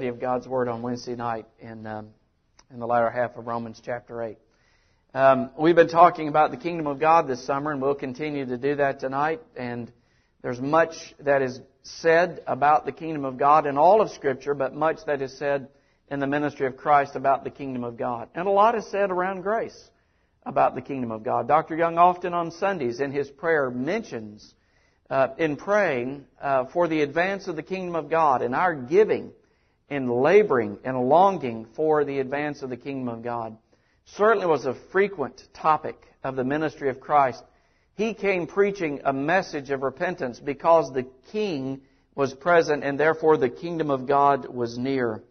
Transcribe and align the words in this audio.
of 0.00 0.18
God's 0.18 0.48
Word 0.48 0.66
on 0.66 0.82
Wednesday 0.82 1.14
night 1.14 1.46
in, 1.60 1.86
um, 1.86 2.08
in 2.72 2.80
the 2.80 2.86
latter 2.86 3.08
half 3.08 3.36
of 3.36 3.46
Romans 3.46 3.80
chapter 3.80 4.24
8. 4.24 4.36
Um, 5.14 5.50
we've 5.56 5.76
been 5.76 5.86
talking 5.86 6.26
about 6.26 6.50
the 6.50 6.56
kingdom 6.56 6.88
of 6.88 6.98
God 6.98 7.28
this 7.28 7.46
summer, 7.46 7.70
and 7.70 7.80
we'll 7.80 7.94
continue 7.94 8.44
to 8.44 8.58
do 8.58 8.74
that 8.74 8.98
tonight. 8.98 9.40
And 9.54 9.92
there's 10.42 10.60
much 10.60 10.96
that 11.20 11.42
is 11.42 11.60
said 11.84 12.42
about 12.48 12.86
the 12.86 12.90
kingdom 12.90 13.24
of 13.24 13.38
God 13.38 13.66
in 13.66 13.78
all 13.78 14.00
of 14.00 14.10
Scripture, 14.10 14.52
but 14.52 14.74
much 14.74 14.98
that 15.06 15.22
is 15.22 15.38
said 15.38 15.68
in 16.10 16.18
the 16.18 16.26
ministry 16.26 16.66
of 16.66 16.76
Christ 16.76 17.14
about 17.14 17.44
the 17.44 17.50
kingdom 17.50 17.84
of 17.84 17.96
God. 17.96 18.28
And 18.34 18.48
a 18.48 18.50
lot 18.50 18.76
is 18.76 18.90
said 18.90 19.12
around 19.12 19.42
grace 19.42 19.90
about 20.44 20.74
the 20.74 20.82
kingdom 20.82 21.12
of 21.12 21.22
God. 21.22 21.46
Dr. 21.46 21.76
Young 21.76 21.98
often 21.98 22.34
on 22.34 22.50
Sundays 22.50 22.98
in 22.98 23.12
his 23.12 23.30
prayer 23.30 23.70
mentions 23.70 24.54
uh, 25.08 25.28
in 25.38 25.54
praying 25.54 26.24
uh, 26.42 26.64
for 26.64 26.88
the 26.88 27.02
advance 27.02 27.46
of 27.46 27.54
the 27.54 27.62
kingdom 27.62 27.94
of 27.94 28.10
God 28.10 28.42
and 28.42 28.56
our 28.56 28.74
giving 28.74 29.30
in 29.88 30.08
laboring 30.08 30.78
and 30.84 31.08
longing 31.08 31.66
for 31.76 32.04
the 32.04 32.18
advance 32.18 32.62
of 32.62 32.70
the 32.70 32.76
kingdom 32.76 33.08
of 33.08 33.22
God. 33.22 33.56
Certainly 34.06 34.46
was 34.46 34.66
a 34.66 34.76
frequent 34.92 35.42
topic 35.54 35.96
of 36.22 36.36
the 36.36 36.44
ministry 36.44 36.88
of 36.88 37.00
Christ. 37.00 37.42
He 37.96 38.14
came 38.14 38.46
preaching 38.46 39.00
a 39.04 39.12
message 39.12 39.70
of 39.70 39.82
repentance 39.82 40.40
because 40.40 40.92
the 40.92 41.06
king 41.32 41.80
was 42.14 42.34
present 42.34 42.84
and 42.84 42.98
therefore 42.98 43.36
the 43.36 43.48
kingdom 43.48 43.90
of 43.90 44.06
God 44.06 44.48
was 44.48 44.78
near. 44.78 45.22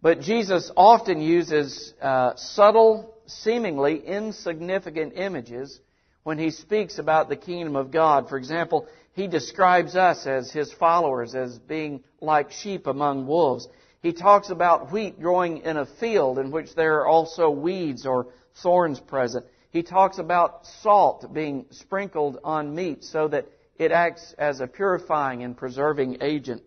But 0.00 0.20
Jesus 0.20 0.70
often 0.76 1.20
uses 1.20 1.92
uh, 2.00 2.34
subtle, 2.36 3.14
seemingly 3.26 3.98
insignificant 3.98 5.14
images 5.16 5.80
when 6.22 6.38
he 6.38 6.50
speaks 6.50 6.98
about 6.98 7.28
the 7.28 7.36
kingdom 7.36 7.74
of 7.74 7.90
God. 7.90 8.28
For 8.28 8.36
example, 8.36 8.86
he 9.12 9.26
describes 9.26 9.96
us 9.96 10.26
as 10.26 10.52
his 10.52 10.72
followers 10.72 11.34
as 11.34 11.58
being 11.58 12.04
like 12.20 12.52
sheep 12.52 12.86
among 12.86 13.26
wolves. 13.26 13.66
He 14.02 14.12
talks 14.12 14.50
about 14.50 14.92
wheat 14.92 15.20
growing 15.20 15.58
in 15.58 15.76
a 15.76 15.86
field 15.86 16.38
in 16.38 16.50
which 16.50 16.74
there 16.74 17.00
are 17.00 17.06
also 17.06 17.50
weeds 17.50 18.06
or 18.06 18.28
thorns 18.62 19.00
present. 19.00 19.44
He 19.70 19.82
talks 19.82 20.18
about 20.18 20.66
salt 20.82 21.32
being 21.32 21.66
sprinkled 21.70 22.38
on 22.44 22.74
meat 22.74 23.04
so 23.04 23.28
that 23.28 23.46
it 23.76 23.92
acts 23.92 24.34
as 24.38 24.60
a 24.60 24.66
purifying 24.66 25.42
and 25.42 25.56
preserving 25.56 26.18
agent. 26.20 26.62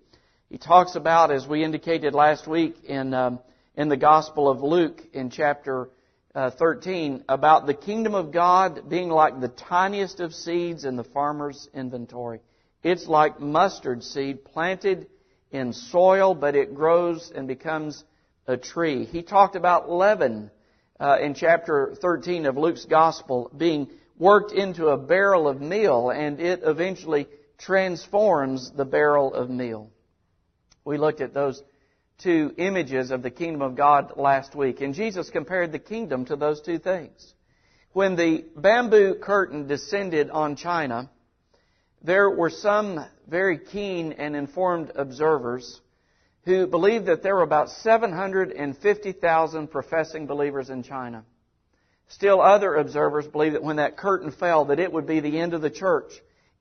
He 0.50 0.58
talks 0.58 0.95
about, 0.95 1.31
as 1.31 1.47
we 1.47 1.64
indicated 1.64 2.14
last 2.14 2.47
week 2.47 2.83
in, 2.83 3.14
um, 3.14 3.39
in 3.75 3.88
the 3.88 3.97
Gospel 3.97 4.50
of 4.50 4.61
Luke 4.61 5.02
in 5.13 5.30
chapter 5.30 5.89
uh, 6.36 6.52
13, 6.52 7.23
about 7.30 7.66
the 7.66 7.73
kingdom 7.73 8.13
of 8.13 8.31
God 8.31 8.89
being 8.89 9.09
like 9.09 9.39
the 9.39 9.47
tiniest 9.47 10.19
of 10.19 10.34
seeds 10.34 10.84
in 10.84 10.97
the 10.97 11.03
farmer's 11.06 11.69
inventory. 11.73 12.41
It's 12.84 13.08
like 13.08 13.39
mustard 13.39 14.03
seed 14.03 14.44
planted 14.44 15.08
in 15.52 15.73
soil, 15.73 16.33
but 16.33 16.55
it 16.55 16.73
grows 16.75 17.31
and 17.33 17.47
becomes 17.47 18.03
a 18.47 18.57
tree. 18.57 19.05
He 19.05 19.21
talked 19.21 19.55
about 19.55 19.89
leaven 19.89 20.49
uh, 20.99 21.17
in 21.21 21.33
chapter 21.33 21.95
13 22.02 22.45
of 22.45 22.57
Luke's 22.57 22.85
Gospel 22.85 23.52
being 23.55 23.89
worked 24.17 24.52
into 24.52 24.88
a 24.88 24.97
barrel 24.97 25.47
of 25.47 25.61
meal, 25.61 26.09
and 26.09 26.39
it 26.39 26.61
eventually 26.63 27.27
transforms 27.57 28.72
the 28.75 28.85
barrel 28.85 29.33
of 29.33 29.49
meal. 29.49 29.89
We 30.85 30.97
looked 30.97 31.22
at 31.22 31.33
those 31.33 31.61
two 32.19 32.53
images 32.57 33.11
of 33.11 33.23
the 33.23 33.31
kingdom 33.31 33.61
of 33.61 33.75
God 33.75 34.13
last 34.17 34.55
week, 34.55 34.81
and 34.81 34.94
Jesus 34.94 35.29
compared 35.29 35.72
the 35.72 35.79
kingdom 35.79 36.25
to 36.25 36.35
those 36.35 36.61
two 36.61 36.77
things. 36.77 37.33
When 37.94 38.16
the 38.16 38.45
bamboo 38.55 39.16
curtain 39.16 39.67
descended 39.67 40.29
on 40.29 40.55
China, 40.55 41.09
there 42.03 42.30
were 42.30 42.49
some 42.49 43.05
very 43.27 43.57
keen 43.57 44.13
and 44.13 44.35
informed 44.35 44.91
observers 44.95 45.80
who 46.45 46.66
believed 46.66 47.05
that 47.05 47.21
there 47.21 47.35
were 47.35 47.44
about 47.44 47.69
750,000 47.69 49.67
professing 49.67 50.25
believers 50.25 50.69
in 50.69 50.81
China. 50.81 51.23
Still 52.07 52.41
other 52.41 52.75
observers 52.75 53.27
believed 53.27 53.55
that 53.55 53.63
when 53.63 53.75
that 53.77 53.95
curtain 53.95 54.31
fell, 54.31 54.66
that 54.66 54.79
it 54.79 54.91
would 54.91 55.06
be 55.06 55.19
the 55.19 55.40
end 55.40 55.53
of 55.53 55.61
the 55.61 55.69
church. 55.69 56.11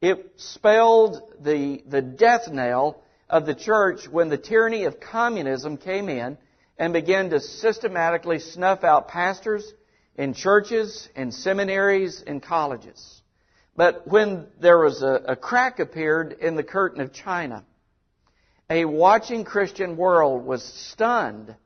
It 0.00 0.34
spelled 0.36 1.20
the, 1.40 1.82
the 1.86 2.02
death 2.02 2.48
knell 2.52 3.02
of 3.28 3.46
the 3.46 3.54
church 3.54 4.08
when 4.08 4.28
the 4.28 4.38
tyranny 4.38 4.84
of 4.84 5.00
communism 5.00 5.76
came 5.76 6.08
in 6.08 6.36
and 6.78 6.92
began 6.92 7.30
to 7.30 7.40
systematically 7.40 8.38
snuff 8.38 8.84
out 8.84 9.08
pastors 9.08 9.72
in 10.16 10.34
churches, 10.34 11.08
in 11.16 11.32
seminaries, 11.32 12.22
in 12.22 12.40
colleges. 12.40 13.19
But 13.80 14.06
when 14.06 14.46
there 14.60 14.76
was 14.76 15.00
a, 15.00 15.22
a 15.28 15.36
crack 15.36 15.78
appeared 15.78 16.34
in 16.34 16.54
the 16.54 16.62
curtain 16.62 17.00
of 17.00 17.14
China, 17.14 17.64
a 18.68 18.84
watching 18.84 19.42
Christian 19.42 19.96
world 19.96 20.44
was 20.44 20.62
stunned 20.62 21.56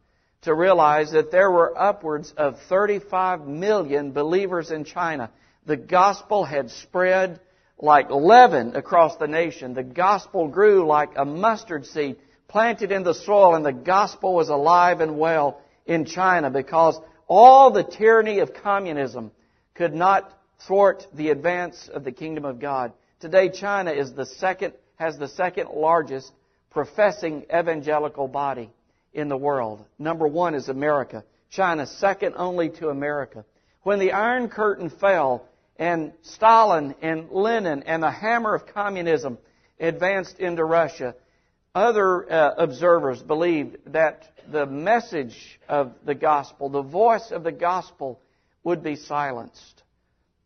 to 0.42 0.54
realize 0.54 1.10
that 1.10 1.32
there 1.32 1.50
were 1.50 1.76
upwards 1.76 2.32
of 2.36 2.60
35 2.68 3.48
million 3.48 4.12
believers 4.12 4.70
in 4.70 4.84
China. 4.84 5.28
The 5.66 5.76
gospel 5.76 6.44
had 6.44 6.70
spread 6.70 7.40
like 7.78 8.10
leaven 8.10 8.76
across 8.76 9.16
the 9.16 9.26
nation. 9.26 9.74
The 9.74 9.82
gospel 9.82 10.46
grew 10.46 10.86
like 10.86 11.14
a 11.16 11.24
mustard 11.24 11.84
seed 11.84 12.14
planted 12.46 12.92
in 12.92 13.02
the 13.02 13.14
soil 13.14 13.56
and 13.56 13.66
the 13.66 13.72
gospel 13.72 14.36
was 14.36 14.50
alive 14.50 15.00
and 15.00 15.18
well 15.18 15.60
in 15.84 16.04
China 16.04 16.48
because 16.48 16.96
all 17.26 17.72
the 17.72 17.82
tyranny 17.82 18.38
of 18.38 18.54
communism 18.54 19.32
could 19.74 19.94
not 19.94 20.30
thwart 20.60 21.06
the 21.14 21.30
advance 21.30 21.88
of 21.88 22.04
the 22.04 22.12
kingdom 22.12 22.44
of 22.44 22.60
God. 22.60 22.92
Today, 23.20 23.48
China 23.48 23.90
is 23.90 24.12
the 24.12 24.26
second, 24.26 24.74
has 24.96 25.18
the 25.18 25.28
second 25.28 25.68
largest 25.70 26.32
professing 26.70 27.44
evangelical 27.54 28.28
body 28.28 28.70
in 29.12 29.28
the 29.28 29.36
world. 29.36 29.84
Number 29.98 30.26
one 30.26 30.54
is 30.54 30.68
America. 30.68 31.24
China, 31.50 31.86
second 31.86 32.34
only 32.36 32.68
to 32.70 32.88
America. 32.88 33.44
When 33.82 33.98
the 33.98 34.12
Iron 34.12 34.48
Curtain 34.48 34.90
fell 34.90 35.46
and 35.78 36.12
Stalin 36.22 36.94
and 37.00 37.30
Lenin 37.30 37.84
and 37.84 38.02
the 38.02 38.10
hammer 38.10 38.54
of 38.54 38.66
communism 38.66 39.38
advanced 39.78 40.40
into 40.40 40.64
Russia, 40.64 41.14
other 41.74 42.30
uh, 42.30 42.54
observers 42.56 43.22
believed 43.22 43.76
that 43.86 44.30
the 44.50 44.66
message 44.66 45.60
of 45.68 45.92
the 46.04 46.14
gospel, 46.14 46.68
the 46.68 46.82
voice 46.82 47.30
of 47.30 47.42
the 47.42 47.52
gospel, 47.52 48.20
would 48.62 48.82
be 48.82 48.96
silenced. 48.96 49.73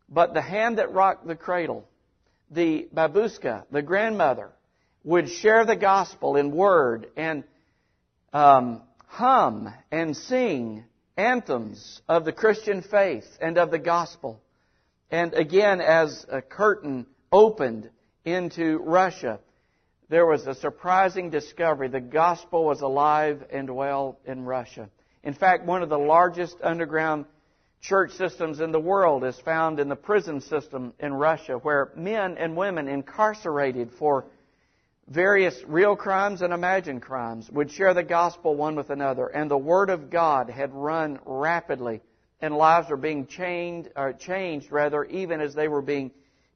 But 0.09 0.33
the 0.33 0.41
hand 0.41 0.77
that 0.79 0.93
rocked 0.93 1.27
the 1.27 1.35
cradle, 1.35 1.87
the 2.49 2.87
babushka, 2.93 3.65
the 3.71 3.81
grandmother, 3.81 4.49
would 5.03 5.29
share 5.29 5.65
the 5.65 5.75
gospel 5.75 6.35
in 6.35 6.51
word 6.51 7.07
and 7.15 7.43
um, 8.33 8.81
hum 9.07 9.73
and 9.91 10.15
sing 10.17 10.83
anthems 11.15 12.01
of 12.07 12.25
the 12.25 12.31
Christian 12.31 12.81
faith 12.81 13.25
and 13.39 13.57
of 13.57 13.71
the 13.71 13.79
gospel. 13.79 14.41
And 15.11 15.33
again, 15.33 15.81
as 15.81 16.25
a 16.31 16.41
curtain 16.41 17.05
opened 17.31 17.89
into 18.25 18.77
Russia, 18.79 19.39
there 20.09 20.25
was 20.25 20.47
a 20.47 20.55
surprising 20.55 21.29
discovery. 21.29 21.87
The 21.87 21.99
gospel 21.99 22.65
was 22.65 22.81
alive 22.81 23.43
and 23.51 23.69
well 23.75 24.19
in 24.25 24.45
Russia. 24.45 24.89
In 25.23 25.33
fact, 25.33 25.65
one 25.65 25.83
of 25.83 25.89
the 25.89 25.99
largest 25.99 26.57
underground 26.63 27.25
church 27.81 28.11
systems 28.11 28.59
in 28.59 28.71
the 28.71 28.79
world 28.79 29.23
is 29.23 29.39
found 29.39 29.79
in 29.79 29.89
the 29.89 29.95
prison 29.95 30.41
system 30.41 30.93
in 30.99 31.13
Russia, 31.13 31.53
where 31.53 31.91
men 31.95 32.37
and 32.37 32.55
women 32.55 32.87
incarcerated 32.87 33.91
for 33.97 34.25
various 35.07 35.55
real 35.65 35.95
crimes 35.95 36.41
and 36.41 36.53
imagined 36.53 37.01
crimes 37.01 37.49
would 37.51 37.71
share 37.71 37.93
the 37.93 38.03
gospel 38.03 38.55
one 38.55 38.75
with 38.75 38.89
another, 38.89 39.27
and 39.27 39.49
the 39.49 39.57
word 39.57 39.89
of 39.89 40.09
God 40.09 40.49
had 40.49 40.73
run 40.73 41.19
rapidly, 41.25 42.01
and 42.41 42.55
lives 42.55 42.89
were 42.89 42.97
being 42.97 43.25
chained, 43.25 43.89
or 43.95 44.13
changed 44.13 44.71
rather, 44.71 45.05
even 45.05 45.41
as 45.41 45.55
they 45.55 45.67
were 45.67 45.81
being 45.81 46.11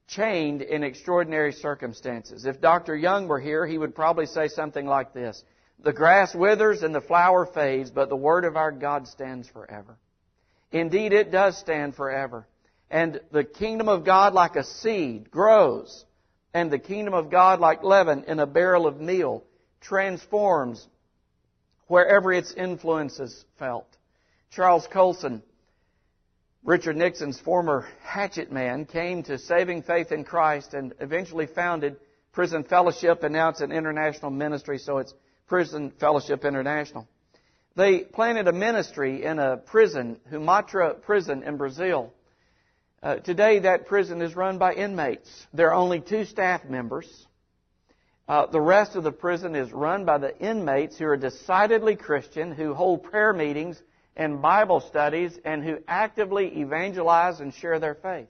chained 0.07 0.62
in 0.62 0.83
extraordinary 0.83 1.53
circumstances. 1.53 2.45
If 2.45 2.62
Dr. 2.62 2.95
Young 2.95 3.28
were 3.28 3.39
here, 3.39 3.66
he 3.66 3.78
would 3.78 3.95
probably 3.95 4.25
say 4.25 4.50
something 4.50 4.85
like 4.85 5.13
this. 5.13 5.44
The 5.83 5.94
grass 5.94 6.35
withers 6.35 6.83
and 6.83 6.94
the 6.94 7.01
flower 7.01 7.45
fades, 7.45 7.89
but 7.89 8.09
the 8.09 8.15
word 8.15 8.45
of 8.45 8.56
our 8.56 8.71
God 8.71 9.07
stands 9.07 9.48
forever. 9.50 9.98
Indeed, 10.74 11.14
it 11.14 11.31
does 11.31 11.58
stand 11.58 11.96
forever. 11.96 12.48
And 12.90 13.22
the 13.31 13.44
kingdom 13.44 13.88
of 13.88 14.04
God, 14.04 14.34
like 14.34 14.56
a 14.56 14.64
seed, 14.64 15.30
grows. 15.31 16.04
And 16.54 16.70
the 16.70 16.80
kingdom 16.80 17.14
of 17.14 17.30
God, 17.30 17.60
like 17.60 17.84
leaven 17.84 18.25
in 18.28 18.40
a 18.40 18.48
barrel 18.48 18.88
of 18.88 19.00
meal, 19.00 19.44
transforms 19.81 20.86
wherever 21.88 22.34
its 22.34 22.54
influence 22.54 23.20
is 23.20 23.46
felt. 23.60 23.88
Charles 24.52 24.88
Colson, 24.92 25.44
Richard 26.64 26.96
Nixon's 26.96 27.40
former 27.40 27.88
hatchet 28.02 28.52
man, 28.52 28.86
came 28.86 29.24
to 29.24 29.38
saving 29.38 29.84
faith 29.84 30.12
in 30.12 30.24
Christ 30.24 30.74
and 30.74 30.94
eventually 31.00 31.46
founded 31.46 31.98
Prison 32.31 32.64
Fellowship, 32.64 33.22
and 33.22 33.34
now 33.34 33.50
it's 33.50 33.62
an 33.62 33.72
international 33.72 34.31
ministry, 34.31 34.80
so 34.80 34.98
it's 34.98 35.14
Prison 35.48 35.92
Fellowship 36.00 36.46
International. 36.46 37.08
They 37.75 38.02
planted 38.02 38.48
a 38.48 38.54
ministry 38.54 39.24
in 39.24 39.40
a 39.40 39.58
prison, 39.58 40.20
Humaitá 40.31 41.02
prison 41.02 41.42
in 41.42 41.58
Brazil. 41.58 42.14
Uh, 43.02 43.16
today 43.16 43.60
that 43.60 43.88
prison 43.88 44.22
is 44.22 44.36
run 44.36 44.60
by 44.60 44.74
inmates. 44.74 45.48
There 45.54 45.72
are 45.72 45.74
only 45.74 46.00
two 46.00 46.25
staff 46.25 46.64
members. 46.66 47.08
Uh, 48.28 48.46
the 48.46 48.62
rest 48.62 48.96
of 48.96 49.04
the 49.04 49.12
prison 49.12 49.56
is 49.56 49.72
run 49.74 50.06
by 50.06 50.20
the 50.20 50.38
inmates 50.38 51.00
who 51.00 51.06
are 51.06 51.18
decidedly 51.18 51.96
Christian, 51.96 52.52
who 52.52 52.75
hold 52.75 53.04
prayer 53.04 53.34
meetings 53.34 53.81
and 54.16 54.40
Bible 54.40 54.80
studies, 54.80 55.38
and 55.44 55.64
who 55.64 55.80
actively 55.88 56.62
evangelize 56.62 57.40
and 57.40 57.52
share 57.56 57.80
their 57.80 57.96
faith. 57.96 58.30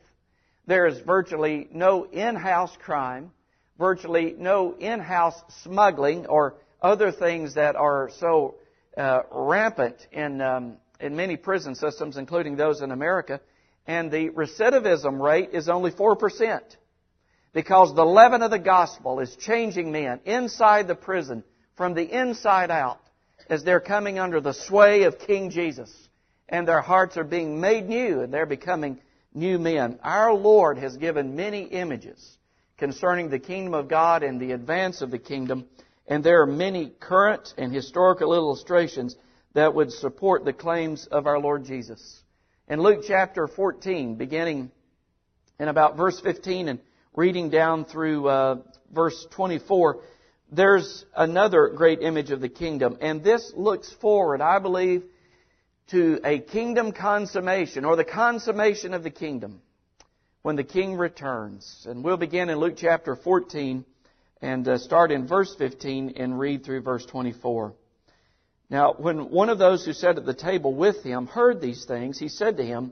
There 0.68 0.88
is 0.88 1.00
virtually 1.00 1.68
no 1.74 2.06
in-house 2.06 2.78
crime, 2.82 3.32
virtually 3.78 4.36
no 4.38 4.74
in-house 4.80 5.36
smuggling 5.64 6.28
or 6.28 6.56
other 6.82 7.12
things 7.12 7.56
that 7.56 7.76
are 7.76 8.10
so 8.20 8.56
uh, 8.98 9.22
rampant 9.32 10.08
in 10.12 10.42
um, 10.42 10.78
in 11.00 11.16
many 11.16 11.36
prison 11.38 11.76
systems, 11.76 12.18
including 12.18 12.56
those 12.56 12.82
in 12.82 12.92
America. 12.92 13.42
And 13.86 14.10
the 14.12 14.30
recidivism 14.30 15.20
rate 15.22 15.50
is 15.54 15.68
only 15.68 15.92
four 15.92 16.16
percent 16.16 16.78
because 17.54 17.94
the 17.94 18.06
leaven 18.06 18.42
of 18.42 18.52
the 18.52 18.60
gospel 18.60 19.20
is 19.20 19.36
changing 19.36 19.92
men 19.92 20.20
inside 20.26 20.88
the 20.88 20.96
prison 20.96 21.44
from 21.76 21.94
the 21.94 22.04
inside 22.04 22.72
out 22.72 23.00
as 23.50 23.64
they're 23.64 23.80
coming 23.80 24.20
under 24.20 24.40
the 24.40 24.54
sway 24.54 25.04
of 25.04 25.20
King 25.20 25.50
Jesus 25.50 25.92
and 26.50 26.68
their 26.68 26.82
hearts 26.82 27.18
are 27.18 27.24
being 27.24 27.60
made 27.60 27.88
new 27.88 28.22
and 28.22 28.34
they're 28.34 28.46
becoming 28.46 29.00
new 29.34 29.60
men. 29.60 30.00
Our 30.04 30.34
Lord 30.34 30.78
has 30.78 30.98
given 30.98 31.36
many 31.36 31.64
images 31.64 32.38
concerning 32.78 33.30
the 33.30 33.40
kingdom 33.40 33.74
of 33.74 33.88
God 33.88 34.24
and 34.24 34.40
the 34.40 34.52
advance 34.52 35.02
of 35.02 35.12
the 35.12 35.20
kingdom, 35.20 35.66
and 36.08 36.24
there 36.24 36.42
are 36.42 36.48
many 36.48 36.92
current 37.00 37.54
and 37.58 37.74
historical 37.74 38.34
illustrations 38.34 39.16
that 39.54 39.74
would 39.74 39.92
support 39.92 40.46
the 40.46 40.54
claims 40.54 41.08
of 41.08 41.28
our 41.28 41.40
Lord 41.40 41.66
Jesus. 41.66 42.22
In 42.68 42.82
Luke 42.82 43.04
chapter 43.08 43.48
14, 43.48 44.16
beginning 44.16 44.72
in 45.60 45.68
about 45.68 45.96
verse 45.96 46.20
15 46.20 46.70
and 46.70 46.80
reading 47.16 47.50
down 47.50 47.86
through 47.86 48.28
uh, 48.28 48.56
verse 48.92 49.28
24, 49.32 50.02
there's 50.52 51.06
another 51.16 51.70
great 51.70 52.02
image 52.02 52.32
of 52.32 52.42
the 52.42 52.50
kingdom, 52.50 52.98
and 53.02 53.24
this 53.24 53.54
looks 53.56 53.92
forward, 53.94 54.42
I 54.42 54.60
believe, 54.60 55.04
to 55.88 56.20
a 56.24 56.40
kingdom 56.40 56.92
consummation 56.92 57.86
or 57.86 57.96
the 57.96 58.04
consummation 58.04 58.94
of 58.94 59.04
the 59.04 59.12
kingdom 59.12 59.62
when 60.42 60.56
the 60.56 60.64
king 60.64 60.96
returns. 60.96 61.86
And 61.90 62.04
we'll 62.04 62.18
begin 62.18 62.50
in 62.50 62.58
Luke 62.58 62.76
chapter 62.78 63.16
14 63.16 63.86
and 64.44 64.68
uh, 64.68 64.78
start 64.78 65.10
in 65.10 65.26
verse 65.26 65.56
15 65.56 66.16
and 66.18 66.38
read 66.38 66.66
through 66.66 66.82
verse 66.82 67.06
24. 67.06 67.74
Now, 68.70 68.94
when 68.98 69.32
one 69.32 69.48
of 69.48 69.58
those 69.58 69.86
who 69.86 69.94
sat 69.94 70.18
at 70.18 70.26
the 70.26 70.34
table 70.34 70.76
with 70.76 71.02
him 71.02 71.28
heard 71.28 71.62
these 71.62 71.86
things, 71.86 72.20
he 72.20 72.28
said 72.28 72.58
to 72.58 72.66
him, 72.66 72.92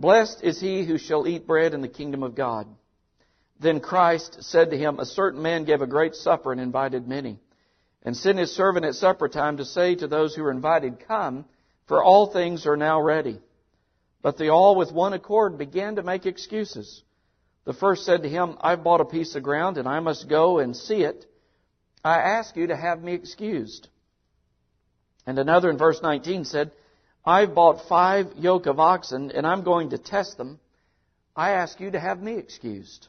Blessed 0.00 0.42
is 0.42 0.60
he 0.60 0.84
who 0.84 0.98
shall 0.98 1.28
eat 1.28 1.46
bread 1.46 1.74
in 1.74 1.80
the 1.80 1.88
kingdom 1.88 2.24
of 2.24 2.34
God. 2.34 2.66
Then 3.60 3.78
Christ 3.78 4.42
said 4.42 4.70
to 4.70 4.76
him, 4.76 4.98
A 4.98 5.06
certain 5.06 5.40
man 5.40 5.64
gave 5.64 5.80
a 5.80 5.86
great 5.86 6.16
supper 6.16 6.50
and 6.50 6.60
invited 6.60 7.06
many, 7.06 7.38
and 8.02 8.16
sent 8.16 8.38
his 8.38 8.56
servant 8.56 8.84
at 8.84 8.94
supper 8.94 9.28
time 9.28 9.58
to 9.58 9.64
say 9.64 9.94
to 9.94 10.08
those 10.08 10.34
who 10.34 10.42
were 10.42 10.50
invited, 10.50 11.06
Come, 11.06 11.44
for 11.86 12.02
all 12.02 12.32
things 12.32 12.66
are 12.66 12.76
now 12.76 13.00
ready. 13.00 13.38
But 14.22 14.38
they 14.38 14.48
all 14.48 14.74
with 14.74 14.90
one 14.90 15.12
accord 15.12 15.56
began 15.56 15.96
to 15.96 16.02
make 16.02 16.26
excuses. 16.26 17.04
The 17.64 17.72
first 17.74 18.04
said 18.04 18.22
to 18.22 18.28
him, 18.28 18.56
I've 18.60 18.82
bought 18.82 19.00
a 19.00 19.04
piece 19.04 19.34
of 19.34 19.42
ground 19.42 19.76
and 19.76 19.86
I 19.86 20.00
must 20.00 20.28
go 20.28 20.58
and 20.58 20.76
see 20.76 21.02
it. 21.02 21.26
I 22.02 22.18
ask 22.18 22.56
you 22.56 22.68
to 22.68 22.76
have 22.76 23.02
me 23.02 23.12
excused. 23.12 23.88
And 25.26 25.38
another 25.38 25.70
in 25.70 25.76
verse 25.76 26.00
19 26.02 26.44
said, 26.44 26.72
I've 27.24 27.54
bought 27.54 27.86
five 27.88 28.32
yoke 28.36 28.66
of 28.66 28.80
oxen 28.80 29.30
and 29.30 29.46
I'm 29.46 29.62
going 29.62 29.90
to 29.90 29.98
test 29.98 30.38
them. 30.38 30.58
I 31.36 31.50
ask 31.50 31.78
you 31.80 31.90
to 31.90 32.00
have 32.00 32.22
me 32.22 32.36
excused. 32.38 33.08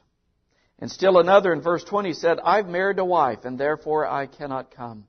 And 0.79 0.91
still 0.91 1.19
another 1.19 1.53
in 1.53 1.61
verse 1.61 1.83
20 1.83 2.13
said, 2.13 2.39
I've 2.43 2.67
married 2.67 2.97
a 2.97 3.05
wife, 3.05 3.45
and 3.45 3.57
therefore 3.57 4.07
I 4.07 4.25
cannot 4.25 4.75
come. 4.75 5.05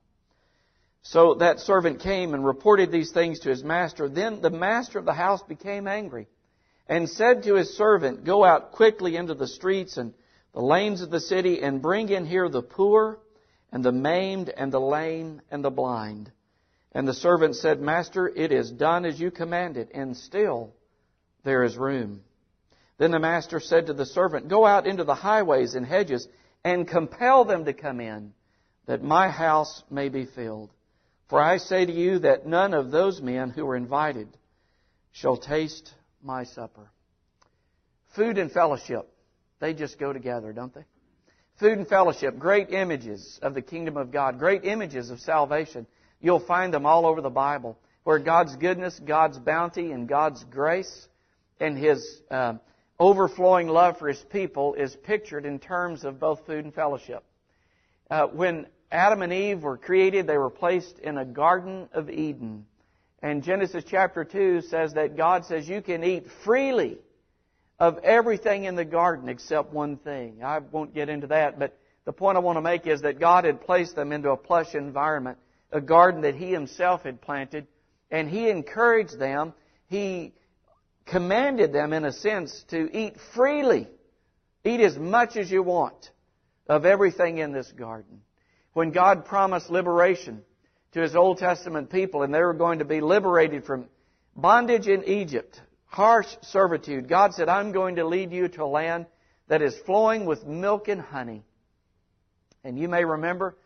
So 1.03 1.35
that 1.35 1.61
servant 1.61 2.01
came 2.01 2.35
and 2.35 2.45
reported 2.45 2.93
these 2.93 3.11
things 3.11 3.41
to 3.41 3.49
his 3.49 3.65
master. 3.65 4.09
Then 4.09 4.43
the 4.43 4.51
master 4.51 4.99
of 4.99 5.07
the 5.07 5.15
house 5.15 5.43
became 5.43 5.89
angry 5.89 6.29
and 6.93 7.09
said 7.09 7.43
to 7.43 7.55
his 7.55 7.75
servant, 7.75 8.23
Go 8.23 8.45
out 8.45 8.73
quickly 8.73 9.17
into 9.17 9.33
the 9.33 9.47
streets 9.47 9.97
and 9.97 10.13
the 10.53 10.61
lanes 10.61 11.01
of 11.01 11.11
the 11.11 11.21
city 11.21 11.63
and 11.63 11.81
bring 11.81 12.11
in 12.11 12.27
here 12.27 12.51
the 12.51 12.61
poor 12.61 13.19
and 13.73 13.83
the 13.83 13.91
maimed 13.91 14.51
and 14.51 14.71
the 14.71 14.79
lame 14.79 15.41
and 15.51 15.65
the 15.65 15.71
blind. 15.71 16.31
And 16.95 17.09
the 17.09 17.15
servant 17.15 17.57
said, 17.57 17.81
Master, 17.81 18.29
it 18.29 18.53
is 18.53 18.71
done 18.71 19.07
as 19.07 19.19
you 19.19 19.31
commanded, 19.31 19.89
and 19.95 20.15
still 20.15 20.75
there 21.45 21.65
is 21.65 21.79
room. 21.79 22.25
Then 22.99 23.13
the 23.13 23.19
master 23.19 23.59
said 23.59 23.87
to 23.87 23.95
the 23.95 24.05
servant, 24.05 24.49
Go 24.49 24.67
out 24.67 24.87
into 24.87 25.05
the 25.05 25.15
highways 25.15 25.75
and 25.75 25.87
hedges 25.87 26.29
and 26.63 26.87
compel 26.87 27.47
them 27.47 27.65
to 27.65 27.73
come 27.73 28.03
in, 28.03 28.35
that 28.85 29.03
my 29.03 29.31
house 29.31 29.83
may 29.89 30.11
be 30.11 30.27
filled. 30.27 30.69
For 31.31 31.41
I 31.41 31.57
say 31.57 31.87
to 31.87 31.93
you 31.93 32.19
that 32.19 32.47
none 32.47 32.75
of 32.75 32.91
those 32.91 33.23
men 33.23 33.49
who 33.49 33.65
were 33.65 33.77
invited 33.77 34.29
shall 35.13 35.39
taste 35.39 35.95
my 36.23 36.45
supper. 36.45 36.91
Food 38.15 38.39
and 38.39 38.51
fellowship, 38.51 39.09
they 39.61 39.75
just 39.75 39.99
go 39.99 40.13
together, 40.13 40.53
don't 40.53 40.75
they? 40.75 40.85
Food 41.59 41.79
and 41.79 41.89
fellowship, 41.89 42.39
great 42.39 42.71
images 42.71 43.39
of 43.43 43.55
the 43.55 43.63
kingdom 43.63 43.97
of 43.97 44.11
God, 44.11 44.39
great 44.39 44.65
images 44.65 45.11
of 45.11 45.21
salvation. 45.21 45.87
You'll 46.21 46.41
find 46.41 46.73
them 46.73 46.87
all 46.87 47.07
over 47.07 47.21
the 47.21 47.31
Bible, 47.31 47.79
where 48.05 48.19
God's 48.19 48.57
goodness, 48.57 48.99
God's 48.99 49.39
bounty, 49.39 49.93
and 49.93 50.09
God's 50.09 50.43
grace 50.45 51.09
and 51.61 51.79
His 51.79 52.21
uh, 52.31 52.55
overflowing 53.03 53.67
love 53.67 53.99
for 53.99 54.07
his 54.07 54.25
people 54.31 54.75
is 54.75 54.95
pictured 54.95 55.45
in 55.45 55.59
terms 55.59 56.05
of 56.05 56.21
both 56.21 56.47
food 56.47 56.65
and 56.65 56.73
fellowship. 56.73 57.25
Uh, 58.09 58.27
when 58.27 58.67
Adam 58.93 59.23
and 59.23 59.33
Eve 59.33 59.63
were 59.63 59.77
created, 59.77 60.27
they 60.29 60.39
were 60.39 60.51
placed 60.51 61.01
in 61.01 61.19
a 61.19 61.25
Garden 61.25 61.89
of 61.93 62.09
Eden. 62.09 62.65
And 63.23 63.45
Genesis 63.45 63.85
chapter 63.87 64.25
2 64.25 64.63
says 64.63 64.95
that 64.95 65.17
God 65.17 65.45
says 65.47 65.69
you 65.69 65.81
can 65.81 66.03
eat 66.03 66.27
freely 66.45 66.99
of 67.79 67.99
everything 67.99 68.65
in 68.65 68.75
the 68.75 68.85
garden 68.85 69.29
except 69.29 69.73
one 69.73 69.97
thing. 69.97 70.43
I 70.43 70.59
won't 70.59 70.93
get 70.93 71.09
into 71.09 71.29
that, 71.29 71.59
but 71.59 71.79
the 72.05 72.13
point 72.13 72.37
I 72.37 72.41
want 72.41 72.57
to 72.57 72.63
make 72.63 72.87
is 72.87 73.03
that 73.03 73.21
God 73.21 73.45
had 73.45 73.61
placed 73.61 73.95
them 73.95 74.11
into 74.11 74.31
a 74.31 74.37
plush 74.37 74.75
environment, 74.75 75.39
a 75.71 75.81
garden 75.81 76.23
that 76.23 76.35
He 76.35 76.51
Himself 76.51 77.05
had 77.05 77.21
planted, 77.21 77.69
and 78.11 78.29
He 78.29 78.51
encouraged 78.51 79.21
them. 79.21 79.55
He 79.87 80.33
commanded 81.07 81.73
them, 81.73 81.93
in 81.93 82.05
a 82.05 82.13
sense, 82.13 82.65
to 82.71 82.91
eat 82.97 83.17
freely. 83.35 83.89
Eat 84.65 84.81
as 84.81 84.97
much 84.97 85.37
as 85.37 85.51
you 85.51 85.63
want 85.63 86.11
of 86.69 86.85
everything 86.85 87.39
in 87.39 87.53
this 87.53 87.71
garden. 87.71 88.21
When 88.73 88.91
God 88.91 89.27
promised 89.27 89.71
liberation 89.71 90.43
to 90.93 91.01
His 91.01 91.17
Old 91.17 91.39
Testament 91.39 91.91
people 91.91 92.23
and 92.23 92.33
they 92.33 92.41
were 92.41 92.55
going 92.55 92.79
to 92.79 92.85
be 92.85 93.01
liberated 93.01 93.65
from 93.65 93.87
bondage 94.37 94.89
in 94.89 95.05
Egypt, 95.05 95.61
harsh 95.87 96.27
servitude, 96.43 97.09
God 97.09 97.35
said, 97.35 97.49
I'm 97.49 97.73
going 97.73 97.97
to 97.97 98.07
lead 98.07 98.33
you 98.33 98.49
to 98.49 98.65
a 98.65 98.67
land 98.67 99.07
that 99.49 99.63
is 99.63 99.77
flowing 99.85 100.25
with 100.25 100.47
milk 100.47 100.89
and 100.89 101.01
honey. 101.01 101.45
And 102.65 102.79
you 102.79 102.89
may 102.89 103.05
remember 103.05 103.57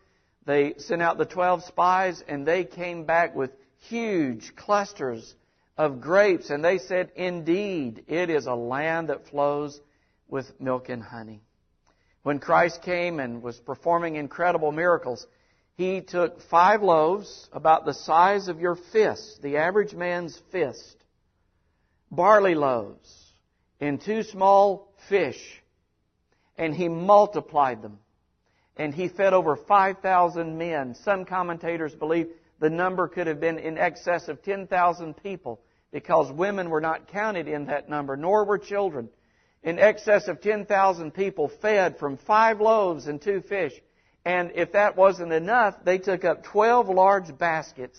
they 0.45 0.75
sent 0.77 1.01
out 1.01 1.17
the 1.17 1.25
12 1.25 1.63
spies 1.65 2.23
and 2.27 2.45
they 2.45 2.63
came 2.63 3.03
back 3.03 3.35
with 3.35 3.51
huge 3.89 4.55
clusters 4.55 5.35
of 5.77 6.01
grapes, 6.01 6.49
and 6.49 6.65
they 6.65 6.79
said, 6.79 7.11
Indeed, 7.15 8.05
it 8.07 8.29
is 8.29 8.47
a 8.47 8.55
land 8.55 9.09
that 9.09 9.27
flows 9.27 9.79
with 10.27 10.59
milk 10.59 10.89
and 10.89 11.03
honey. 11.03 11.41
When 12.23 12.39
Christ 12.39 12.81
came 12.81 13.19
and 13.19 13.43
was 13.43 13.59
performing 13.59 14.15
incredible 14.15 14.71
miracles, 14.71 15.25
he 15.77 16.01
took 16.01 16.41
five 16.49 16.81
loaves 16.81 17.47
about 17.53 17.85
the 17.85 17.93
size 17.93 18.47
of 18.47 18.59
your 18.59 18.75
fist, 18.75 19.41
the 19.43 19.57
average 19.57 19.93
man's 19.93 20.41
fist, 20.51 20.97
barley 22.09 22.55
loaves, 22.55 23.31
and 23.79 24.01
two 24.01 24.23
small 24.23 24.91
fish, 25.07 25.61
and 26.57 26.73
he 26.73 26.89
multiplied 26.89 27.83
them. 27.83 27.99
And 28.75 28.93
he 28.93 29.07
fed 29.07 29.33
over 29.33 29.55
5,000 29.55 30.57
men. 30.57 30.95
Some 31.03 31.25
commentators 31.25 31.93
believe 31.93 32.27
the 32.59 32.69
number 32.71 33.07
could 33.07 33.27
have 33.27 33.39
been 33.39 33.59
in 33.59 33.77
excess 33.77 34.27
of 34.27 34.41
10,000 34.41 35.13
people 35.15 35.61
because 35.91 36.31
women 36.31 36.71
were 36.71 36.81
not 36.81 37.07
counted 37.07 37.47
in 37.47 37.67
that 37.67 37.87
number, 37.87 38.17
nor 38.17 38.45
were 38.45 38.57
children. 38.57 39.09
In 39.63 39.77
excess 39.77 40.27
of 40.27 40.41
10,000 40.41 41.11
people 41.11 41.51
fed 41.61 41.99
from 41.99 42.17
five 42.17 42.61
loaves 42.61 43.07
and 43.07 43.21
two 43.21 43.41
fish. 43.41 43.73
And 44.27 44.51
if 44.55 44.73
that 44.73 44.97
wasn't 44.97 45.31
enough, 45.31 45.75
they 45.85 45.99
took 45.99 46.25
up 46.25 46.43
12 46.43 46.89
large 46.89 47.37
baskets 47.37 47.97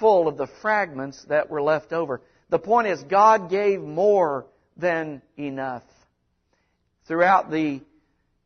full 0.00 0.26
of 0.26 0.36
the 0.36 0.48
fragments 0.60 1.24
that 1.28 1.50
were 1.50 1.62
left 1.62 1.92
over. 1.92 2.20
The 2.48 2.58
point 2.58 2.88
is, 2.88 3.00
God 3.04 3.48
gave 3.48 3.80
more 3.80 4.46
than 4.76 5.22
enough. 5.36 5.84
Throughout 7.06 7.52
the 7.52 7.80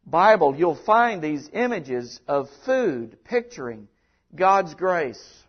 Bible, 0.07 0.55
you'll 0.55 0.75
find 0.85 1.23
these 1.23 1.49
images 1.55 2.21
of 2.29 2.51
food 2.67 3.17
picturing 3.25 3.89
God's 4.35 4.75
grace 4.75 5.43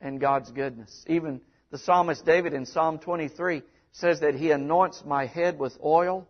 and 0.00 0.20
God's 0.20 0.52
goodness. 0.52 1.04
Even 1.08 1.40
the 1.72 1.78
psalmist 1.78 2.24
David 2.24 2.52
in 2.52 2.64
Psalm 2.64 3.00
23 3.00 3.64
says 3.90 4.20
that 4.20 4.36
he 4.36 4.52
anoints 4.52 5.02
my 5.04 5.26
head 5.26 5.58
with 5.58 5.76
oil 5.84 6.28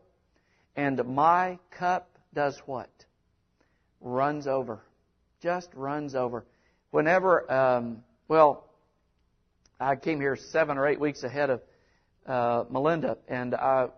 and 0.77 1.05
my 1.05 1.59
cup 1.71 2.09
does 2.33 2.59
what? 2.65 2.89
Runs 4.01 4.47
over. 4.47 4.81
Just 5.45 5.69
runs 5.75 6.15
over. 6.15 6.47
Whenever, 6.91 7.53
um, 7.53 8.03
well, 8.29 8.65
I 9.79 9.95
came 9.95 10.19
here 10.19 10.37
seven 10.37 10.79
or 10.79 10.89
eight 10.89 10.99
weeks 10.99 11.23
ahead 11.23 11.51
of 11.51 11.61
uh, 12.27 12.65
Melinda, 12.71 13.19
and 13.29 13.55
I 13.55 13.89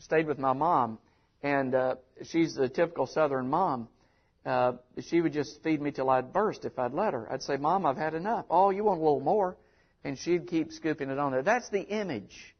stayed 0.00 0.26
with 0.26 0.40
my 0.40 0.52
mom, 0.52 0.98
and 1.44 1.76
uh, 1.76 1.94
she's 2.24 2.56
the 2.56 2.68
typical 2.68 3.06
Southern 3.06 3.48
mom. 3.48 3.86
Uh, 4.44 4.72
she 5.08 5.20
would 5.20 5.32
just 5.32 5.62
feed 5.62 5.80
me 5.80 5.92
till 5.92 6.10
I'd 6.10 6.32
burst 6.32 6.64
if 6.64 6.76
I'd 6.76 6.92
let 6.92 7.12
her. 7.12 7.32
I'd 7.32 7.42
say, 7.42 7.56
"Mom, 7.56 7.86
I've 7.86 7.96
had 7.96 8.14
enough." 8.14 8.46
Oh, 8.50 8.70
you 8.70 8.82
want 8.82 9.00
a 9.00 9.04
little 9.04 9.20
more? 9.20 9.56
And 10.02 10.18
she'd 10.18 10.48
keep 10.48 10.72
scooping 10.72 11.08
it 11.08 11.20
on 11.20 11.30
there. 11.30 11.42
That's 11.42 11.68
the 11.68 11.82
image 11.82 12.56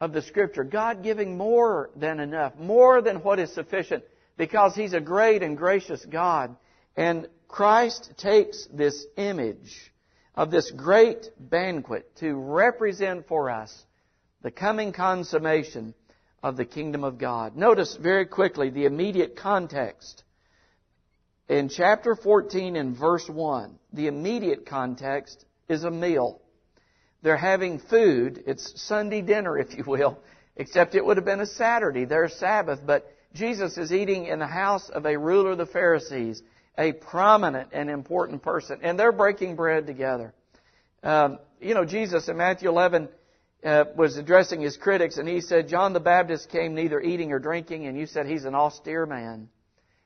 of 0.00 0.12
the 0.12 0.20
Scripture. 0.20 0.64
God 0.64 1.02
giving 1.02 1.38
more 1.38 1.88
than 1.96 2.20
enough, 2.20 2.58
more 2.58 3.00
than 3.00 3.22
what 3.22 3.38
is 3.38 3.54
sufficient, 3.54 4.04
because 4.36 4.74
He's 4.74 4.92
a 4.92 5.00
great 5.00 5.42
and 5.42 5.56
gracious 5.56 6.04
God. 6.04 6.56
And 6.94 7.26
Christ 7.50 8.12
takes 8.16 8.66
this 8.72 9.06
image 9.16 9.92
of 10.34 10.50
this 10.50 10.70
great 10.70 11.30
banquet 11.38 12.16
to 12.16 12.34
represent 12.34 13.26
for 13.26 13.50
us 13.50 13.84
the 14.42 14.50
coming 14.50 14.92
consummation 14.92 15.94
of 16.42 16.56
the 16.56 16.64
kingdom 16.64 17.04
of 17.04 17.18
God. 17.18 17.56
Notice 17.56 17.96
very 17.96 18.24
quickly 18.24 18.70
the 18.70 18.86
immediate 18.86 19.36
context. 19.36 20.22
In 21.48 21.68
chapter 21.68 22.14
14 22.14 22.76
and 22.76 22.96
verse 22.96 23.28
1, 23.28 23.78
the 23.92 24.06
immediate 24.06 24.64
context 24.64 25.44
is 25.68 25.82
a 25.84 25.90
meal. 25.90 26.40
They're 27.22 27.36
having 27.36 27.80
food. 27.80 28.44
It's 28.46 28.80
Sunday 28.80 29.22
dinner, 29.22 29.58
if 29.58 29.76
you 29.76 29.84
will, 29.84 30.18
except 30.56 30.94
it 30.94 31.04
would 31.04 31.16
have 31.16 31.26
been 31.26 31.40
a 31.40 31.46
Saturday, 31.46 32.04
their 32.04 32.28
Sabbath. 32.28 32.80
But 32.86 33.12
Jesus 33.34 33.76
is 33.76 33.92
eating 33.92 34.26
in 34.26 34.38
the 34.38 34.46
house 34.46 34.88
of 34.88 35.04
a 35.04 35.18
ruler 35.18 35.50
of 35.50 35.58
the 35.58 35.66
Pharisees, 35.66 36.42
a 36.80 36.92
prominent 36.92 37.68
and 37.72 37.90
important 37.90 38.42
person, 38.42 38.80
and 38.82 38.98
they're 38.98 39.12
breaking 39.12 39.54
bread 39.54 39.86
together. 39.86 40.32
Um, 41.02 41.38
you 41.60 41.74
know, 41.74 41.84
Jesus 41.84 42.26
in 42.28 42.38
Matthew 42.38 42.70
11 42.70 43.10
uh, 43.62 43.84
was 43.94 44.16
addressing 44.16 44.62
his 44.62 44.78
critics, 44.78 45.18
and 45.18 45.28
he 45.28 45.42
said, 45.42 45.68
John 45.68 45.92
the 45.92 46.00
Baptist 46.00 46.48
came 46.48 46.74
neither 46.74 46.98
eating 46.98 47.32
or 47.32 47.38
drinking, 47.38 47.86
and 47.86 47.98
you 47.98 48.06
said 48.06 48.26
he's 48.26 48.46
an 48.46 48.54
austere 48.54 49.04
man. 49.04 49.50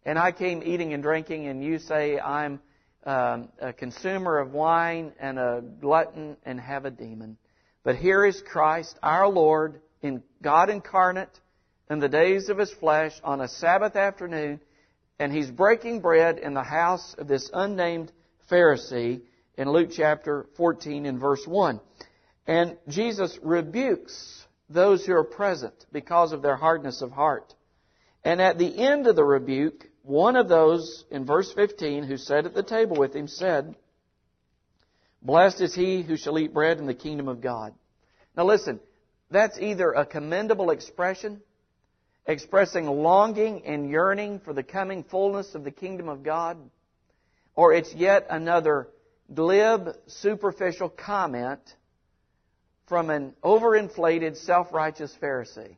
And 0.05 0.19
I 0.19 0.33
came 0.33 0.65
eating 0.65 0.93
and 0.93 1.03
drinking, 1.03 1.47
and 1.47 1.63
you 1.63 1.79
say 1.79 2.19
I'm 2.19 2.59
um, 3.07 3.51
a 3.61 3.73
consumer 3.73 4.39
of 4.39 4.53
wine 4.53 5.13
and 5.21 5.39
a 5.39 5.63
glutton 5.81 6.37
and 6.45 6.61
have 6.61 6.87
a 6.87 6.91
demon. 6.91 7.37
But 7.85 7.97
here 7.97 8.25
is 8.25 8.43
Christ, 8.45 8.99
our 9.01 9.29
Lord, 9.29 9.81
in 10.03 10.25
God 10.43 10.71
incarnate, 10.71 11.41
in 11.89 12.01
the 12.01 12.09
days 12.09 12.49
of 12.49 12.59
his 12.59 12.73
flesh, 12.73 13.13
on 13.23 13.41
a 13.41 13.47
Sabbath 13.47 13.95
afternoon, 13.95 14.59
and 15.19 15.33
he's 15.33 15.51
breaking 15.51 16.01
bread 16.01 16.39
in 16.39 16.55
the 16.55 16.63
house 16.63 17.15
of 17.19 17.29
this 17.29 17.51
unnamed 17.53 18.13
Pharisee 18.51 19.23
in 19.57 19.71
Luke 19.71 19.91
chapter 19.93 20.47
14 20.57 21.07
and 21.07 21.21
verse 21.21 21.47
1. 21.47 21.81
And 22.47 22.77
Jesus 22.89 23.39
rebukes 23.43 24.47
those 24.69 25.05
who 25.05 25.15
are 25.15 25.25
present 25.25 25.87
because 25.93 26.33
of 26.33 26.43
their 26.43 26.57
hardness 26.57 27.01
of 27.03 27.13
heart. 27.13 27.55
And 28.25 28.41
at 28.41 28.59
the 28.59 28.79
end 28.79 29.07
of 29.07 29.17
the 29.17 29.25
rebuke, 29.25 29.87
one 30.03 30.37
of 30.37 30.49
those 30.49 31.05
in 31.11 31.25
verse 31.25 31.53
15 31.53 32.05
who 32.05 32.17
sat 32.17 32.47
at 32.47 32.55
the 32.55 32.63
table 32.63 32.97
with 32.97 33.15
him 33.15 33.29
said, 33.29 33.75
Blessed 35.23 35.63
is 35.63 35.75
he 35.75 36.03
who 36.03 36.17
shall 36.17 36.39
eat 36.39 36.53
bread 36.53 36.79
in 36.79 36.87
the 36.87 36.95
kingdom 36.95 37.29
of 37.29 37.41
God. 37.41 37.75
Now 38.37 38.45
listen, 38.45 38.81
that's 39.31 39.59
either 39.59 39.93
a 39.93 40.05
commendable 40.05 40.71
expression, 40.71 41.41
expressing 42.27 42.87
longing 42.87 43.65
and 43.67 43.91
yearning 43.91 44.41
for 44.41 44.53
the 44.53 44.63
coming 44.63 45.05
fullness 45.05 45.55
of 45.55 45.65
the 45.65 45.71
kingdom 45.71 46.09
of 46.09 46.23
God, 46.23 46.59
or 47.55 47.73
it's 47.73 47.93
yet 47.95 48.27
another 48.31 48.89
glib, 49.33 49.91
superficial 50.07 50.89
comment 50.89 51.61
from 52.87 53.11
an 53.11 53.35
overinflated, 53.43 54.37
self-righteous 54.37 55.15
Pharisee. 55.23 55.77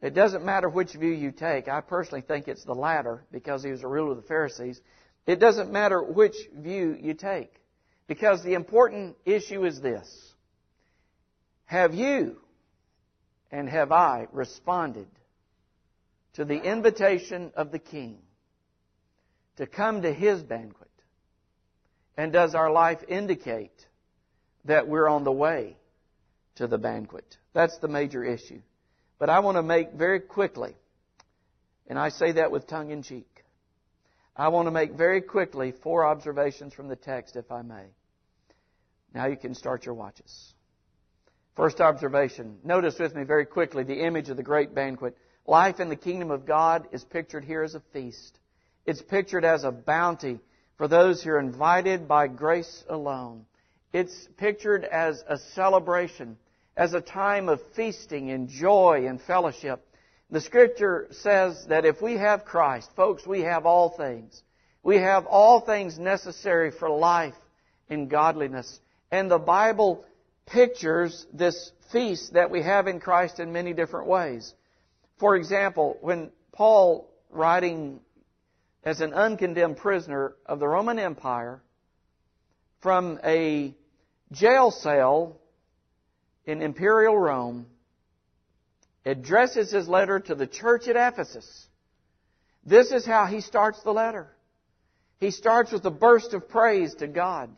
It 0.00 0.14
doesn't 0.14 0.44
matter 0.44 0.68
which 0.68 0.92
view 0.92 1.12
you 1.12 1.32
take. 1.32 1.68
I 1.68 1.80
personally 1.80 2.20
think 2.20 2.46
it's 2.46 2.64
the 2.64 2.74
latter 2.74 3.24
because 3.32 3.62
he 3.62 3.70
was 3.70 3.82
a 3.82 3.88
ruler 3.88 4.10
of 4.10 4.16
the 4.18 4.28
Pharisees. 4.28 4.80
It 5.26 5.40
doesn't 5.40 5.72
matter 5.72 6.02
which 6.02 6.34
view 6.54 6.96
you 7.00 7.14
take 7.14 7.50
because 8.06 8.42
the 8.42 8.54
important 8.54 9.16
issue 9.24 9.64
is 9.64 9.80
this. 9.80 10.06
Have 11.64 11.94
you 11.94 12.36
and 13.54 13.68
have 13.68 13.92
I 13.92 14.26
responded 14.32 15.06
to 16.32 16.44
the 16.44 16.60
invitation 16.60 17.52
of 17.54 17.70
the 17.70 17.78
King 17.78 18.18
to 19.58 19.66
come 19.66 20.02
to 20.02 20.12
His 20.12 20.42
banquet? 20.42 20.90
And 22.16 22.32
does 22.32 22.56
our 22.56 22.72
life 22.72 22.98
indicate 23.06 23.86
that 24.64 24.88
we're 24.88 25.08
on 25.08 25.22
the 25.22 25.30
way 25.30 25.76
to 26.56 26.66
the 26.66 26.78
banquet? 26.78 27.38
That's 27.52 27.78
the 27.78 27.86
major 27.86 28.24
issue. 28.24 28.60
But 29.20 29.30
I 29.30 29.38
want 29.38 29.56
to 29.56 29.62
make 29.62 29.92
very 29.92 30.18
quickly, 30.18 30.74
and 31.86 31.96
I 31.96 32.08
say 32.08 32.32
that 32.32 32.50
with 32.50 32.66
tongue 32.66 32.90
in 32.90 33.04
cheek, 33.04 33.44
I 34.34 34.48
want 34.48 34.66
to 34.66 34.72
make 34.72 34.94
very 34.94 35.20
quickly 35.20 35.72
four 35.80 36.04
observations 36.04 36.74
from 36.74 36.88
the 36.88 36.96
text, 36.96 37.36
if 37.36 37.52
I 37.52 37.62
may. 37.62 37.84
Now 39.14 39.26
you 39.26 39.36
can 39.36 39.54
start 39.54 39.86
your 39.86 39.94
watches. 39.94 40.53
First 41.56 41.80
observation. 41.80 42.58
Notice 42.64 42.98
with 42.98 43.14
me 43.14 43.22
very 43.22 43.46
quickly 43.46 43.84
the 43.84 44.04
image 44.04 44.28
of 44.28 44.36
the 44.36 44.42
great 44.42 44.74
banquet. 44.74 45.16
Life 45.46 45.78
in 45.78 45.88
the 45.88 45.96
kingdom 45.96 46.30
of 46.30 46.46
God 46.46 46.88
is 46.90 47.04
pictured 47.04 47.44
here 47.44 47.62
as 47.62 47.74
a 47.74 47.82
feast. 47.92 48.38
It's 48.86 49.02
pictured 49.02 49.44
as 49.44 49.64
a 49.64 49.70
bounty 49.70 50.40
for 50.76 50.88
those 50.88 51.22
who 51.22 51.30
are 51.30 51.38
invited 51.38 52.08
by 52.08 52.26
grace 52.26 52.84
alone. 52.88 53.46
It's 53.92 54.28
pictured 54.36 54.84
as 54.84 55.22
a 55.28 55.38
celebration 55.38 56.36
as 56.76 56.94
a 56.94 57.00
time 57.00 57.48
of 57.48 57.60
feasting 57.76 58.30
and 58.30 58.48
joy 58.48 59.06
and 59.08 59.20
fellowship. 59.20 59.86
The 60.30 60.40
scripture 60.40 61.06
says 61.12 61.66
that 61.68 61.84
if 61.84 62.02
we 62.02 62.16
have 62.16 62.44
Christ, 62.44 62.90
folks, 62.96 63.26
we 63.26 63.42
have 63.42 63.66
all 63.66 63.90
things. 63.90 64.42
We 64.82 64.96
have 64.96 65.26
all 65.26 65.60
things 65.60 65.98
necessary 65.98 66.70
for 66.72 66.90
life 66.90 67.36
and 67.88 68.10
godliness. 68.10 68.80
And 69.10 69.30
the 69.30 69.38
Bible 69.38 70.04
pictures 70.46 71.26
this 71.32 71.72
feast 71.92 72.34
that 72.34 72.50
we 72.50 72.62
have 72.62 72.86
in 72.86 73.00
Christ 73.00 73.40
in 73.40 73.52
many 73.52 73.72
different 73.72 74.06
ways. 74.06 74.52
For 75.18 75.36
example, 75.36 75.96
when 76.00 76.30
Paul, 76.52 77.10
writing 77.30 78.00
as 78.82 79.00
an 79.00 79.12
uncondemned 79.12 79.76
prisoner 79.76 80.34
of 80.46 80.58
the 80.58 80.68
Roman 80.68 80.98
Empire, 80.98 81.62
from 82.82 83.18
a 83.24 83.74
jail 84.32 84.70
cell 84.70 85.40
in 86.44 86.60
imperial 86.60 87.16
Rome 87.16 87.66
addresses 89.06 89.70
his 89.70 89.88
letter 89.88 90.20
to 90.20 90.34
the 90.34 90.46
church 90.46 90.88
at 90.88 90.96
Ephesus. 90.96 91.66
This 92.64 92.92
is 92.92 93.06
how 93.06 93.26
he 93.26 93.40
starts 93.40 93.82
the 93.82 93.92
letter. 93.92 94.28
He 95.18 95.30
starts 95.30 95.72
with 95.72 95.84
a 95.86 95.90
burst 95.90 96.34
of 96.34 96.48
praise 96.48 96.94
to 96.96 97.06
God. 97.06 97.50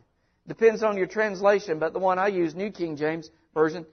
Depends 0.49 0.83
on 0.83 0.97
your 0.97 1.07
translation, 1.07 1.79
but 1.79 1.93
the 1.93 1.99
one 1.99 2.19
I 2.19 2.29
use, 2.29 2.55
New 2.55 2.71
King 2.71 2.97
James 2.97 3.31
Version, 3.53 3.87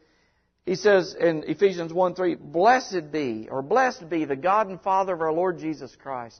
he 0.66 0.76
says 0.76 1.16
in 1.20 1.44
Ephesians 1.48 1.92
1 1.92 2.16
3, 2.16 2.36
Blessed 2.36 3.12
be, 3.12 3.48
or 3.50 3.62
blessed 3.62 4.10
be 4.10 4.26
the 4.26 4.36
God 4.36 4.68
and 4.68 4.80
Father 4.82 5.14
of 5.14 5.22
our 5.22 5.34
Lord 5.34 5.60
Jesus 5.60 5.96
Christ, 5.96 6.40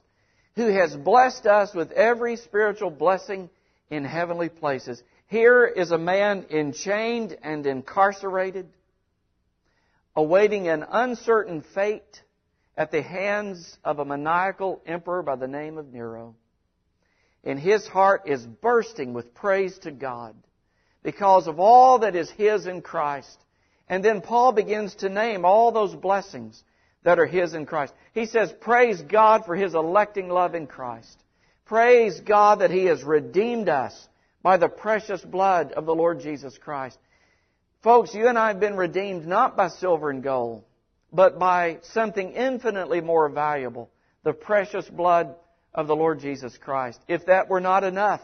who 0.56 0.68
has 0.68 0.96
blessed 0.96 1.46
us 1.46 1.74
with 1.74 1.92
every 1.92 2.36
spiritual 2.38 2.92
blessing 2.92 3.50
in 3.90 4.06
heavenly 4.06 4.50
places 4.50 5.04
here 5.34 5.66
is 5.66 5.90
a 5.90 5.98
man 5.98 6.46
enchained 6.52 7.36
and 7.42 7.66
incarcerated, 7.66 8.70
awaiting 10.16 10.68
an 10.68 10.86
uncertain 10.88 11.64
fate 11.74 12.22
at 12.78 12.92
the 12.92 13.02
hands 13.02 13.78
of 13.84 13.98
a 13.98 14.06
maniacal 14.06 14.84
emperor 14.86 15.24
by 15.24 15.36
the 15.36 15.48
name 15.48 15.80
of 15.80 15.92
Nero. 15.92 16.36
And 17.44 17.60
his 17.60 17.88
heart 17.88 18.24
is 18.26 18.46
bursting 18.46 19.14
with 19.14 19.34
praise 19.34 19.78
to 19.80 19.92
God 19.92 20.36
because 21.04 21.48
of 21.48 21.60
all 21.60 22.00
that 22.00 22.16
is 22.16 22.30
his 22.32 22.66
in 22.66 22.82
Christ. 22.82 23.38
And 23.90 24.04
then 24.04 24.22
Paul 24.22 24.54
begins 24.54 24.96
to 24.96 25.10
name 25.10 25.44
all 25.44 25.72
those 25.72 25.94
blessings 25.94 26.64
that 27.04 27.20
are 27.20 27.26
his 27.26 27.54
in 27.54 27.66
Christ. 27.66 27.94
He 28.14 28.26
says, 28.26 28.54
Praise 28.62 29.02
God 29.02 29.46
for 29.46 29.56
his 29.56 29.74
electing 29.76 30.30
love 30.30 30.56
in 30.56 30.68
Christ. 30.68 31.22
Praise 31.66 32.20
God 32.22 32.60
that 32.60 32.72
he 32.72 32.86
has 32.86 33.04
redeemed 33.04 33.70
us 33.70 34.08
by 34.42 34.58
the 34.58 34.70
precious 34.70 35.22
blood 35.22 35.74
of 35.74 35.86
the 35.86 35.96
Lord 35.96 36.22
Jesus 36.22 36.58
Christ. 36.58 36.98
Folks, 37.82 38.14
you 38.14 38.28
and 38.28 38.38
I 38.38 38.50
have 38.50 38.60
been 38.60 38.78
redeemed 38.78 39.28
not 39.28 39.58
by 39.58 39.68
silver 39.68 40.10
and 40.10 40.24
gold, 40.24 40.64
but 41.12 41.38
by 41.38 41.80
something 41.82 42.32
infinitely 42.32 43.02
more 43.02 43.28
valuable, 43.30 43.90
the 44.24 44.34
precious 44.34 44.88
blood 44.88 45.36
of 45.74 45.88
the 45.88 45.96
Lord 45.96 46.20
Jesus 46.20 46.58
Christ. 46.58 47.00
If 47.08 47.26
that 47.26 47.50
were 47.50 47.62
not 47.62 47.84
enough, 47.84 48.22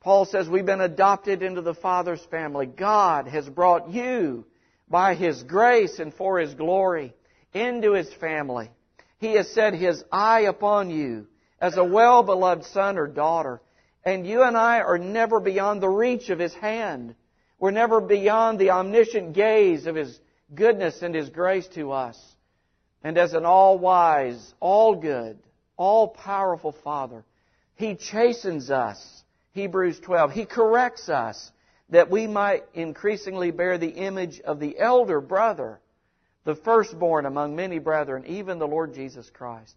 Paul 0.00 0.24
says 0.24 0.48
we've 0.48 0.66
been 0.66 0.80
adopted 0.80 1.42
into 1.42 1.62
the 1.62 1.74
Father's 1.74 2.24
family. 2.30 2.66
God 2.66 3.26
has 3.28 3.48
brought 3.48 3.90
you 3.90 4.44
by 4.88 5.14
His 5.14 5.42
grace 5.42 5.98
and 5.98 6.14
for 6.14 6.38
His 6.38 6.54
glory 6.54 7.14
into 7.52 7.92
His 7.92 8.12
family. 8.14 8.70
He 9.18 9.32
has 9.32 9.50
set 9.50 9.74
His 9.74 10.04
eye 10.12 10.42
upon 10.42 10.90
you 10.90 11.26
as 11.60 11.76
a 11.76 11.84
well 11.84 12.22
beloved 12.22 12.64
son 12.66 12.98
or 12.98 13.06
daughter. 13.06 13.60
And 14.04 14.26
you 14.26 14.42
and 14.42 14.56
I 14.56 14.80
are 14.80 14.98
never 14.98 15.40
beyond 15.40 15.82
the 15.82 15.88
reach 15.88 16.28
of 16.28 16.38
His 16.38 16.54
hand. 16.54 17.16
We're 17.58 17.72
never 17.72 18.00
beyond 18.00 18.58
the 18.58 18.70
omniscient 18.70 19.32
gaze 19.32 19.86
of 19.86 19.96
His 19.96 20.20
goodness 20.54 21.02
and 21.02 21.14
His 21.14 21.30
grace 21.30 21.66
to 21.68 21.92
us. 21.92 22.18
And 23.02 23.18
as 23.18 23.32
an 23.32 23.44
all 23.44 23.78
wise, 23.78 24.54
all 25.76 26.08
powerful 26.08 26.72
Father, 26.84 27.24
He 27.74 27.94
chastens 27.94 28.70
us. 28.70 29.22
Hebrews 29.52 30.00
12. 30.00 30.32
He 30.32 30.44
corrects 30.44 31.08
us 31.08 31.50
that 31.88 32.10
we 32.10 32.26
might 32.26 32.64
increasingly 32.74 33.50
bear 33.50 33.78
the 33.78 33.88
image 33.88 34.40
of 34.40 34.60
the 34.60 34.78
elder 34.78 35.20
brother, 35.20 35.80
the 36.44 36.54
firstborn 36.54 37.26
among 37.26 37.56
many 37.56 37.78
brethren, 37.78 38.24
even 38.26 38.58
the 38.58 38.66
Lord 38.66 38.94
Jesus 38.94 39.30
Christ. 39.30 39.74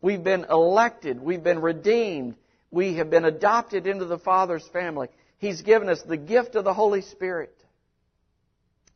We've 0.00 0.24
been 0.24 0.44
elected. 0.50 1.20
We've 1.20 1.44
been 1.44 1.60
redeemed. 1.60 2.34
We 2.70 2.94
have 2.94 3.10
been 3.10 3.24
adopted 3.24 3.86
into 3.86 4.06
the 4.06 4.18
Father's 4.18 4.66
family. 4.68 5.08
He's 5.38 5.62
given 5.62 5.88
us 5.88 6.02
the 6.02 6.16
gift 6.16 6.54
of 6.56 6.64
the 6.64 6.74
Holy 6.74 7.02
Spirit, 7.02 7.54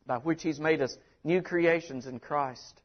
by 0.05 0.17
which 0.17 0.43
He's 0.43 0.59
made 0.59 0.81
us 0.81 0.95
new 1.23 1.41
creations 1.41 2.07
in 2.07 2.19
Christ. 2.19 2.81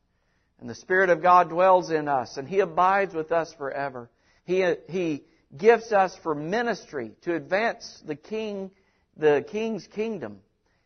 And 0.63 0.71
the 0.71 0.77
Spirit 0.77 1.11
of 1.11 1.21
God 1.21 1.49
dwells 1.49 1.91
in 1.91 2.07
us, 2.07 2.37
and 2.37 2.49
He 2.49 2.61
abides 2.61 3.13
with 3.15 3.33
us 3.33 3.53
forever. 3.59 4.09
He, 4.45 4.65
he 4.89 5.25
gifts 5.57 5.91
us 5.91 6.17
for 6.23 6.37
ministry 6.37 7.11
to 7.23 7.35
advance 7.35 8.01
the 8.07 8.15
King 8.15 8.71
the 9.17 9.45
King's 9.51 9.89
kingdom. 9.89 10.39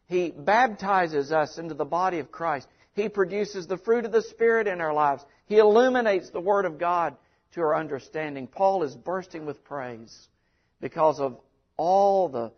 He 0.07 0.31
baptizes 0.31 1.31
us 1.31 1.59
into 1.59 1.75
the 1.75 1.85
body 1.85 2.21
of 2.21 2.33
Christ. 2.33 2.67
He 2.95 3.11
produces 3.11 3.67
the 3.67 3.77
fruit 3.77 4.07
of 4.07 4.13
the 4.13 4.23
Spirit 4.23 4.67
in 4.67 4.81
our 4.81 4.95
lives. 4.95 5.23
He 5.45 5.59
illuminates 5.59 6.31
the 6.31 6.41
Word 6.41 6.65
of 6.65 6.79
God 6.79 7.15
to 7.53 7.61
our 7.61 7.77
understanding. 7.77 8.47
Paul 8.47 8.83
is 8.83 8.97
bursting 8.97 9.45
with 9.45 9.63
praise 9.63 10.29
because 10.81 11.21
of 11.21 11.39
all 11.77 12.31
the 12.31 12.51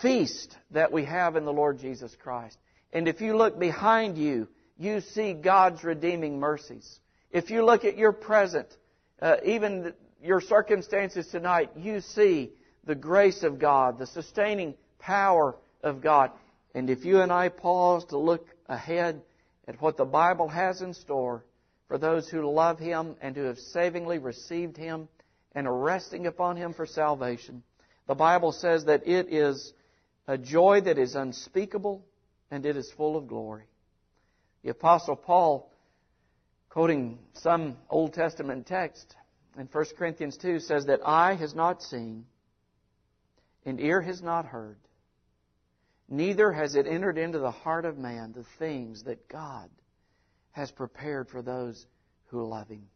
feast 0.00 0.56
that 0.70 0.90
we 0.90 1.04
have 1.04 1.36
in 1.36 1.44
the 1.44 1.52
Lord 1.52 1.78
Jesus 1.78 2.16
Christ. 2.16 2.56
And 2.94 3.08
if 3.08 3.20
you 3.20 3.36
look 3.36 3.58
behind 3.58 4.16
you, 4.16 4.48
you 4.80 5.02
see 5.02 5.34
God's 5.34 5.84
redeeming 5.84 6.40
mercies. 6.40 6.98
If 7.30 7.50
you 7.50 7.62
look 7.64 7.84
at 7.84 7.98
your 7.98 8.12
present, 8.12 8.66
uh, 9.20 9.36
even 9.44 9.92
your 10.22 10.40
circumstances 10.40 11.26
tonight, 11.26 11.70
you 11.76 12.00
see 12.00 12.52
the 12.84 12.94
grace 12.94 13.42
of 13.42 13.58
God, 13.58 13.98
the 13.98 14.06
sustaining 14.06 14.74
power 14.98 15.54
of 15.82 16.00
God. 16.00 16.30
And 16.74 16.88
if 16.88 17.04
you 17.04 17.20
and 17.20 17.30
I 17.30 17.50
pause 17.50 18.06
to 18.06 18.16
look 18.16 18.46
ahead 18.70 19.20
at 19.68 19.82
what 19.82 19.98
the 19.98 20.06
Bible 20.06 20.48
has 20.48 20.80
in 20.80 20.94
store 20.94 21.44
for 21.86 21.98
those 21.98 22.26
who 22.30 22.50
love 22.50 22.78
Him 22.78 23.16
and 23.20 23.36
who 23.36 23.44
have 23.44 23.58
savingly 23.58 24.16
received 24.16 24.78
Him 24.78 25.08
and 25.54 25.66
are 25.66 25.76
resting 25.76 26.26
upon 26.26 26.56
Him 26.56 26.72
for 26.72 26.86
salvation, 26.86 27.62
the 28.06 28.14
Bible 28.14 28.52
says 28.52 28.86
that 28.86 29.06
it 29.06 29.30
is 29.30 29.74
a 30.26 30.38
joy 30.38 30.80
that 30.80 30.96
is 30.96 31.16
unspeakable 31.16 32.02
and 32.50 32.64
it 32.64 32.78
is 32.78 32.90
full 32.96 33.14
of 33.14 33.28
glory. 33.28 33.64
The 34.62 34.70
Apostle 34.70 35.16
Paul, 35.16 35.70
quoting 36.68 37.18
some 37.34 37.76
Old 37.88 38.14
Testament 38.14 38.66
text 38.66 39.16
in 39.58 39.66
1 39.66 39.84
Corinthians 39.96 40.36
2, 40.36 40.60
says 40.60 40.86
that 40.86 41.00
eye 41.04 41.34
has 41.34 41.54
not 41.54 41.82
seen 41.82 42.26
and 43.64 43.80
ear 43.80 44.00
has 44.00 44.22
not 44.22 44.46
heard 44.46 44.76
Neither 46.10 46.50
has 46.50 46.74
it 46.74 46.88
entered 46.88 47.16
into 47.16 47.38
the 47.38 47.52
heart 47.52 47.84
of 47.84 47.96
man 47.96 48.32
the 48.32 48.44
things 48.58 49.04
that 49.04 49.28
God 49.28 49.70
has 50.50 50.72
prepared 50.72 51.28
for 51.28 51.40
those 51.40 51.86
who 52.26 52.44
love 52.44 52.68
Him. 52.68 52.88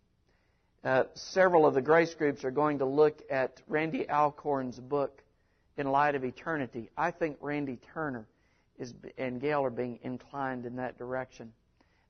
Uh, 0.83 1.05
several 1.15 1.65
of 1.65 1.75
the 1.75 1.81
grace 1.81 2.13
groups 2.15 2.45
are 2.45 2.51
going 2.51 2.79
to 2.79 2.85
look 2.85 3.23
at 3.31 3.63
Randy 3.69 4.11
Alcorn's 4.11 4.81
book, 4.81 5.23
In 5.77 5.87
Light 5.87 6.17
of 6.17 6.25
Eternity. 6.25 6.91
I 6.97 7.13
think 7.13 7.37
Randy 7.41 7.79
Turner 7.95 8.27
is, 8.79 8.95
and 9.19 9.41
Gail 9.41 9.65
are 9.65 9.71
being 9.71 9.99
inclined 10.03 10.67
in 10.67 10.77
that 10.77 10.99
direction. 10.99 11.53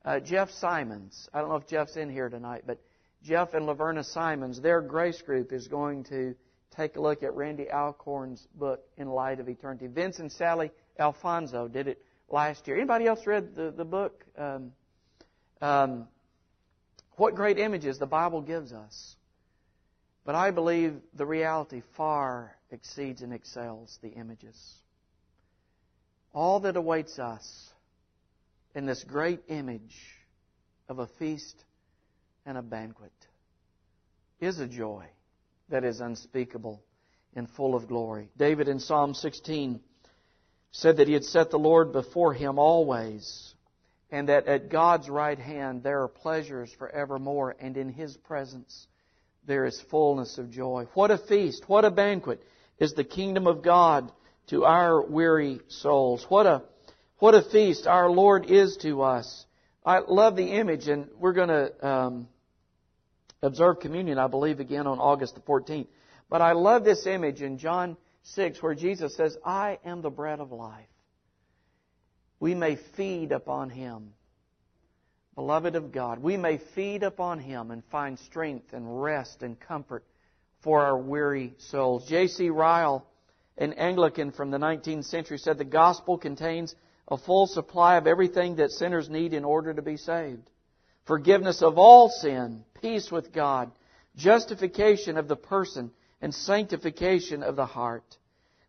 Uh, 0.05 0.21
Jeff 0.21 0.51
Simons, 0.51 1.29
I 1.33 1.41
don't 1.41 1.49
know 1.49 1.57
if 1.57 1.67
Jeff's 1.67 1.97
in 1.97 2.11
here 2.11 2.29
tonight, 2.29 2.65
but 2.67 2.79
Jeff 3.23 3.55
and 3.55 3.67
Laverna 3.67 4.05
Simons, 4.05 4.61
their 4.61 4.83
grace 4.83 5.21
group 5.23 5.53
is 5.53 5.67
going 5.67 6.05
to 6.05 6.35
take 6.77 6.97
a 6.97 7.01
look 7.01 7.23
at 7.23 7.35
Randy 7.35 7.71
Alcorn's 7.71 8.47
book, 8.55 8.81
In 8.99 9.09
Light 9.09 9.41
of 9.41 9.49
Eternity. 9.49 9.87
Vince 9.87 10.19
and 10.19 10.31
Sally 10.31 10.71
Alfonso 10.99 11.69
did 11.69 11.89
it 11.89 12.03
last 12.29 12.67
year. 12.67 12.77
Anybody 12.77 13.07
else 13.07 13.27
read 13.27 13.55
the, 13.55 13.71
the 13.71 13.85
book? 13.85 14.25
Um, 14.37 14.73
um, 15.63 16.09
what 17.17 17.35
great 17.35 17.59
images 17.59 17.99
the 17.99 18.07
Bible 18.07 18.43
gives 18.43 18.73
us. 18.73 19.17
But 20.25 20.35
I 20.35 20.51
believe 20.51 20.97
the 21.15 21.27
reality 21.27 21.83
far 21.97 22.57
exceeds 22.71 23.23
and 23.23 23.33
excels 23.33 23.99
the 24.03 24.09
images. 24.09 24.57
All 26.35 26.61
that 26.61 26.77
awaits 26.77 27.19
us 27.21 27.71
in 28.75 28.87
this 28.87 29.05
great 29.05 29.41
image 29.49 29.97
of 30.89 30.99
a 30.99 31.07
feast 31.07 31.65
and 32.45 32.59
a 32.59 32.63
banquet 32.63 33.13
is 34.41 34.59
a 34.59 34.67
joy 34.67 35.07
that 35.69 35.85
is 35.85 36.01
unspeakable 36.01 36.83
and 37.37 37.49
full 37.49 37.77
of 37.77 37.87
glory. 37.87 38.29
David 38.37 38.69
in 38.69 38.81
Psalm 38.81 39.15
16 39.15 39.81
said 40.73 40.97
that 40.97 41.07
he 41.07 41.15
had 41.15 41.25
set 41.25 41.51
the 41.51 41.59
Lord 41.59 41.93
before 41.93 42.35
him 42.35 42.59
always, 42.59 43.55
and 44.11 44.29
that 44.29 44.49
at 44.49 44.71
God's 44.71 45.09
right 45.09 45.39
hand 45.39 45.85
there 45.85 46.03
are 46.03 46.09
pleasures 46.09 46.73
forevermore, 46.77 47.55
and 47.61 47.77
in 47.77 47.89
his 47.89 48.17
presence 48.17 48.89
there 49.47 49.67
is 49.67 49.81
fullness 49.89 50.37
of 50.39 50.51
joy. 50.51 50.87
What 50.95 51.13
a 51.13 51.19
feast, 51.19 51.69
what 51.69 51.85
a 51.85 51.93
banquet 51.93 52.43
is 52.81 52.93
the 52.93 53.05
kingdom 53.05 53.47
of 53.47 53.63
God 53.63 54.11
to 54.49 54.65
our 54.65 55.03
weary 55.03 55.61
souls. 55.69 56.25
What 56.29 56.47
a, 56.47 56.63
what 57.19 57.35
a 57.35 57.43
feast 57.43 57.87
our 57.87 58.11
Lord 58.11 58.51
is 58.51 58.77
to 58.83 59.03
us. 59.03 59.47
I 59.85 59.99
love 59.99 60.37
the 60.37 60.47
image, 60.47 60.89
and 60.89 61.09
we're 61.19 61.33
going 61.33 61.49
to 61.49 61.87
um, 61.87 62.29
observe 63.43 63.81
communion, 63.81 64.19
I 64.19 64.27
believe, 64.27 64.61
again 64.61 64.87
on 64.87 64.99
August 64.99 65.35
the 65.35 65.41
14th. 65.43 65.87
But 66.31 66.41
I 66.41 66.53
love 66.53 66.85
this 66.85 67.07
image 67.07 67.43
in 67.43 67.59
John 67.59 67.97
6 68.23 68.63
where 68.63 68.75
Jesus 68.75 69.15
says, 69.17 69.37
I 69.45 69.79
am 69.85 70.03
the 70.03 70.11
bread 70.11 70.41
of 70.41 70.53
life. 70.53 70.87
We 72.41 72.55
may 72.55 72.77
feed 72.97 73.33
upon 73.33 73.71
Him. 73.71 74.13
Beloved 75.35 75.75
of 75.77 75.93
God, 75.93 76.21
we 76.21 76.37
may 76.37 76.59
feed 76.75 77.03
upon 77.03 77.41
Him 77.41 77.71
and 77.71 77.83
find 77.91 78.19
strength 78.19 78.73
and 78.73 79.03
rest 79.03 79.43
and 79.43 79.59
comfort 79.59 80.05
for 80.63 80.85
our 80.85 80.97
weary 80.97 81.55
souls. 81.59 82.07
J.C. 82.09 82.49
Ryle, 82.51 83.07
an 83.57 83.73
Anglican 83.75 84.33
from 84.33 84.51
the 84.51 84.59
19th 84.59 85.05
century, 85.05 85.39
said 85.39 85.59
the 85.59 85.65
gospel 85.65 86.19
contains 86.19 86.75
a 87.09 87.17
full 87.17 87.47
supply 87.47 87.97
of 87.97 88.07
everything 88.07 88.57
that 88.57 88.71
sinners 88.71 89.09
need 89.09 89.33
in 89.33 89.45
order 89.45 89.73
to 89.73 89.83
be 89.83 89.97
saved. 89.97 90.51
Forgiveness 91.07 91.63
of 91.63 91.79
all 91.79 92.09
sin, 92.09 92.65
peace 92.81 93.11
with 93.13 93.33
God, 93.33 93.71
justification 94.17 95.17
of 95.17 95.29
the 95.29 95.37
person, 95.37 95.91
and 96.21 96.35
sanctification 96.35 97.43
of 97.43 97.57
the 97.57 97.67
heart. 97.67 98.17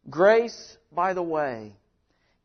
Grace 0.10 0.78
by 0.91 1.13
the 1.13 1.24
way, 1.24 1.74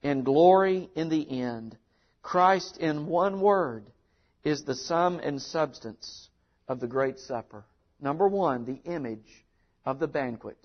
and 0.02 0.24
glory 0.24 0.88
in 0.94 1.08
the 1.08 1.40
end. 1.40 1.76
Christ 2.22 2.76
in 2.78 3.06
one 3.06 3.40
word 3.40 3.90
is 4.44 4.62
the 4.62 4.74
sum 4.74 5.20
and 5.22 5.42
substance 5.42 6.28
of 6.68 6.80
the 6.80 6.86
great 6.86 7.18
supper. 7.18 7.64
Number 8.00 8.28
one, 8.28 8.64
the 8.64 8.80
image 8.90 9.44
of 9.84 9.98
the 9.98 10.08
banquet 10.08 10.56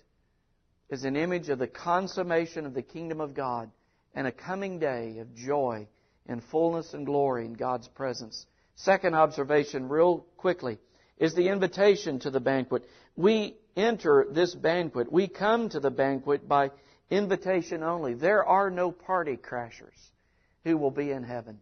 is 0.89 1.03
an 1.03 1.15
image 1.15 1.49
of 1.49 1.59
the 1.59 1.67
consummation 1.67 2.65
of 2.65 2.73
the 2.73 2.81
kingdom 2.81 3.19
of 3.19 3.33
God 3.33 3.71
and 4.13 4.27
a 4.27 4.31
coming 4.31 4.79
day 4.79 5.17
of 5.19 5.35
joy 5.35 5.87
and 6.27 6.43
fullness 6.43 6.93
and 6.93 7.05
glory 7.05 7.45
in 7.45 7.53
God's 7.53 7.87
presence. 7.87 8.45
Second 8.75 9.15
observation, 9.15 9.89
real 9.89 10.25
quickly, 10.37 10.79
is 11.17 11.33
the 11.33 11.49
invitation 11.49 12.19
to 12.19 12.29
the 12.29 12.39
banquet. 12.39 12.87
We 13.15 13.55
enter 13.75 14.27
this 14.29 14.53
banquet. 14.53 15.11
We 15.11 15.27
come 15.27 15.69
to 15.69 15.79
the 15.79 15.91
banquet 15.91 16.47
by 16.47 16.71
invitation 17.09 17.83
only. 17.83 18.13
There 18.13 18.43
are 18.43 18.69
no 18.69 18.91
party 18.91 19.37
crashers 19.37 20.11
who 20.63 20.77
will 20.77 20.91
be 20.91 21.11
in 21.11 21.23
heaven. 21.23 21.59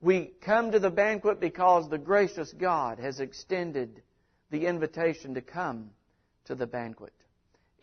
We 0.00 0.32
come 0.40 0.72
to 0.72 0.78
the 0.78 0.90
banquet 0.90 1.40
because 1.40 1.88
the 1.88 1.98
gracious 1.98 2.52
God 2.52 2.98
has 2.98 3.20
extended 3.20 4.02
the 4.50 4.66
invitation 4.66 5.34
to 5.34 5.42
come 5.42 5.90
to 6.46 6.54
the 6.54 6.66
banquet. 6.66 7.12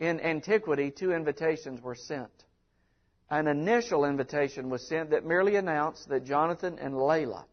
In 0.00 0.20
antiquity, 0.20 0.90
two 0.90 1.12
invitations 1.12 1.80
were 1.82 1.94
sent. 1.94 2.30
An 3.30 3.46
initial 3.46 4.04
invitation 4.04 4.70
was 4.70 4.86
sent 4.88 5.10
that 5.10 5.24
merely 5.24 5.56
announced 5.56 6.08
that 6.08 6.24
Jonathan 6.24 6.78
and 6.78 6.94
Layla 6.94 7.44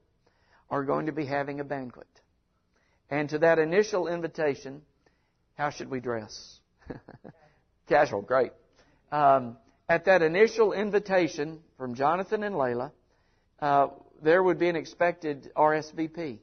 are 0.69 0.83
going 0.83 1.07
to 1.07 1.11
be 1.11 1.25
having 1.25 1.59
a 1.59 1.63
banquet. 1.63 2.07
And 3.09 3.29
to 3.29 3.39
that 3.39 3.59
initial 3.59 4.07
invitation, 4.07 4.81
how 5.55 5.69
should 5.69 5.89
we 5.89 5.99
dress? 5.99 6.59
Casual, 7.87 8.21
great. 8.21 8.51
Um, 9.11 9.57
at 9.87 10.05
that 10.05 10.21
initial 10.21 10.73
invitation 10.73 11.59
from 11.77 11.95
Jonathan 11.95 12.43
and 12.43 12.55
Layla, 12.55 12.91
uh, 13.59 13.87
there 14.23 14.41
would 14.41 14.57
be 14.57 14.69
an 14.69 14.75
expected 14.75 15.51
RSVP. 15.55 16.39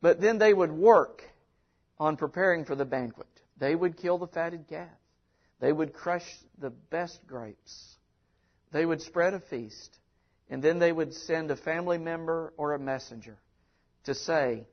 But 0.00 0.20
then 0.20 0.38
they 0.38 0.52
would 0.52 0.70
work 0.70 1.22
on 1.98 2.16
preparing 2.16 2.64
for 2.64 2.74
the 2.74 2.84
banquet. 2.84 3.26
They 3.58 3.74
would 3.74 3.96
kill 3.96 4.18
the 4.18 4.26
fatted 4.26 4.68
calf. 4.68 4.88
They 5.60 5.72
would 5.72 5.92
crush 5.92 6.26
the 6.58 6.70
best 6.70 7.26
grapes. 7.26 7.96
They 8.72 8.84
would 8.84 9.02
spread 9.02 9.34
a 9.34 9.40
feast. 9.40 9.98
And 10.50 10.62
then 10.62 10.78
they 10.78 10.92
would 10.92 11.14
send 11.14 11.50
a 11.50 11.56
family 11.56 11.98
member 11.98 12.52
or 12.56 12.74
a 12.74 12.78
messenger 12.78 13.38
to 14.04 14.14
say, 14.14 14.66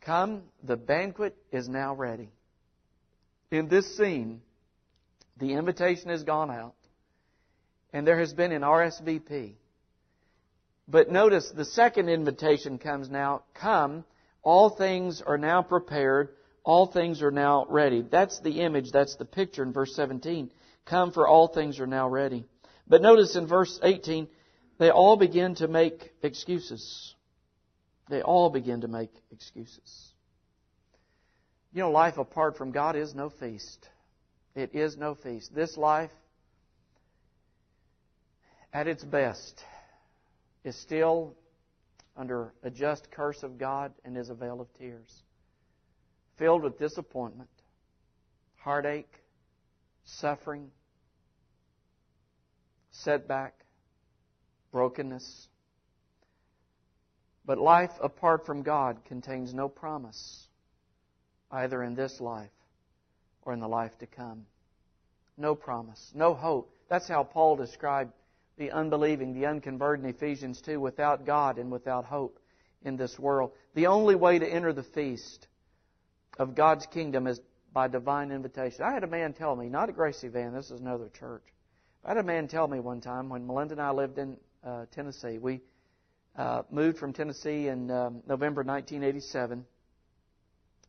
Come, 0.00 0.42
the 0.62 0.76
banquet 0.76 1.36
is 1.50 1.68
now 1.68 1.94
ready. 1.94 2.30
In 3.50 3.68
this 3.68 3.96
scene, 3.96 4.40
the 5.36 5.52
invitation 5.52 6.10
has 6.10 6.22
gone 6.22 6.50
out, 6.50 6.74
and 7.92 8.06
there 8.06 8.18
has 8.18 8.32
been 8.32 8.52
an 8.52 8.62
RSVP. 8.62 9.54
But 10.88 11.10
notice 11.10 11.50
the 11.50 11.64
second 11.64 12.08
invitation 12.08 12.78
comes 12.78 13.10
now. 13.10 13.42
Come, 13.54 14.04
all 14.42 14.70
things 14.70 15.20
are 15.20 15.38
now 15.38 15.62
prepared. 15.62 16.30
All 16.66 16.86
things 16.86 17.22
are 17.22 17.30
now 17.30 17.64
ready. 17.68 18.02
That's 18.02 18.40
the 18.40 18.60
image, 18.60 18.90
that's 18.90 19.14
the 19.14 19.24
picture 19.24 19.62
in 19.62 19.72
verse 19.72 19.94
17. 19.94 20.50
Come, 20.84 21.12
for 21.12 21.28
all 21.28 21.46
things 21.46 21.78
are 21.78 21.86
now 21.86 22.08
ready. 22.08 22.44
But 22.88 23.02
notice 23.02 23.36
in 23.36 23.46
verse 23.46 23.78
18, 23.84 24.26
they 24.78 24.90
all 24.90 25.16
begin 25.16 25.54
to 25.56 25.68
make 25.68 26.12
excuses. 26.24 27.14
They 28.10 28.20
all 28.20 28.50
begin 28.50 28.80
to 28.80 28.88
make 28.88 29.12
excuses. 29.30 30.12
You 31.72 31.82
know, 31.82 31.92
life 31.92 32.18
apart 32.18 32.56
from 32.56 32.72
God 32.72 32.96
is 32.96 33.14
no 33.14 33.30
feast. 33.30 33.88
It 34.56 34.74
is 34.74 34.96
no 34.96 35.14
feast. 35.14 35.54
This 35.54 35.76
life, 35.76 36.10
at 38.72 38.88
its 38.88 39.04
best, 39.04 39.62
is 40.64 40.74
still 40.74 41.36
under 42.16 42.52
a 42.64 42.70
just 42.70 43.12
curse 43.12 43.44
of 43.44 43.56
God 43.56 43.92
and 44.04 44.16
is 44.16 44.30
a 44.30 44.34
vale 44.34 44.60
of 44.60 44.66
tears, 44.78 45.22
filled 46.36 46.62
with 46.62 46.78
disappointment, 46.78 47.50
heartache, 48.56 49.12
suffering, 50.04 50.70
setback, 52.90 53.54
brokenness. 54.72 55.48
But 57.44 57.58
life 57.58 57.92
apart 58.02 58.44
from 58.44 58.62
God 58.62 59.04
contains 59.04 59.54
no 59.54 59.68
promise, 59.68 60.48
either 61.50 61.82
in 61.82 61.94
this 61.94 62.20
life 62.20 62.50
or 63.42 63.52
in 63.52 63.60
the 63.60 63.68
life 63.68 63.96
to 63.98 64.06
come. 64.06 64.46
No 65.38 65.54
promise, 65.54 66.12
no 66.14 66.34
hope. 66.34 66.72
That's 66.88 67.08
how 67.08 67.22
Paul 67.22 67.56
described 67.56 68.12
the 68.58 68.70
unbelieving, 68.70 69.34
the 69.34 69.46
unconverted 69.46 70.04
in 70.04 70.10
Ephesians 70.10 70.60
2, 70.62 70.80
without 70.80 71.26
God 71.26 71.58
and 71.58 71.70
without 71.70 72.06
hope 72.06 72.38
in 72.82 72.96
this 72.96 73.18
world. 73.18 73.52
The 73.74 73.86
only 73.86 74.14
way 74.14 74.38
to 74.38 74.46
enter 74.46 74.72
the 74.72 74.82
feast 74.82 75.46
of 76.38 76.54
God's 76.54 76.86
kingdom 76.86 77.26
is 77.26 77.40
by 77.72 77.88
divine 77.88 78.30
invitation. 78.30 78.82
I 78.82 78.92
had 78.92 79.04
a 79.04 79.08
man 79.08 79.32
tell 79.32 79.54
me, 79.54 79.68
not 79.68 79.88
at 79.88 79.96
Gracie 79.96 80.28
Van, 80.28 80.54
this 80.54 80.70
is 80.70 80.80
another 80.80 81.08
church. 81.18 81.42
I 82.04 82.08
had 82.10 82.18
a 82.18 82.22
man 82.22 82.48
tell 82.48 82.66
me 82.68 82.80
one 82.80 83.00
time 83.00 83.28
when 83.28 83.46
Melinda 83.46 83.74
and 83.74 83.82
I 83.82 83.90
lived 83.90 84.18
in 84.18 84.36
uh, 84.64 84.86
Tennessee. 84.92 85.38
We 85.38 85.60
uh, 86.36 86.62
moved 86.70 86.98
from 86.98 87.12
Tennessee 87.12 87.68
in 87.68 87.90
um, 87.90 88.22
November 88.26 88.62
1987. 88.62 89.64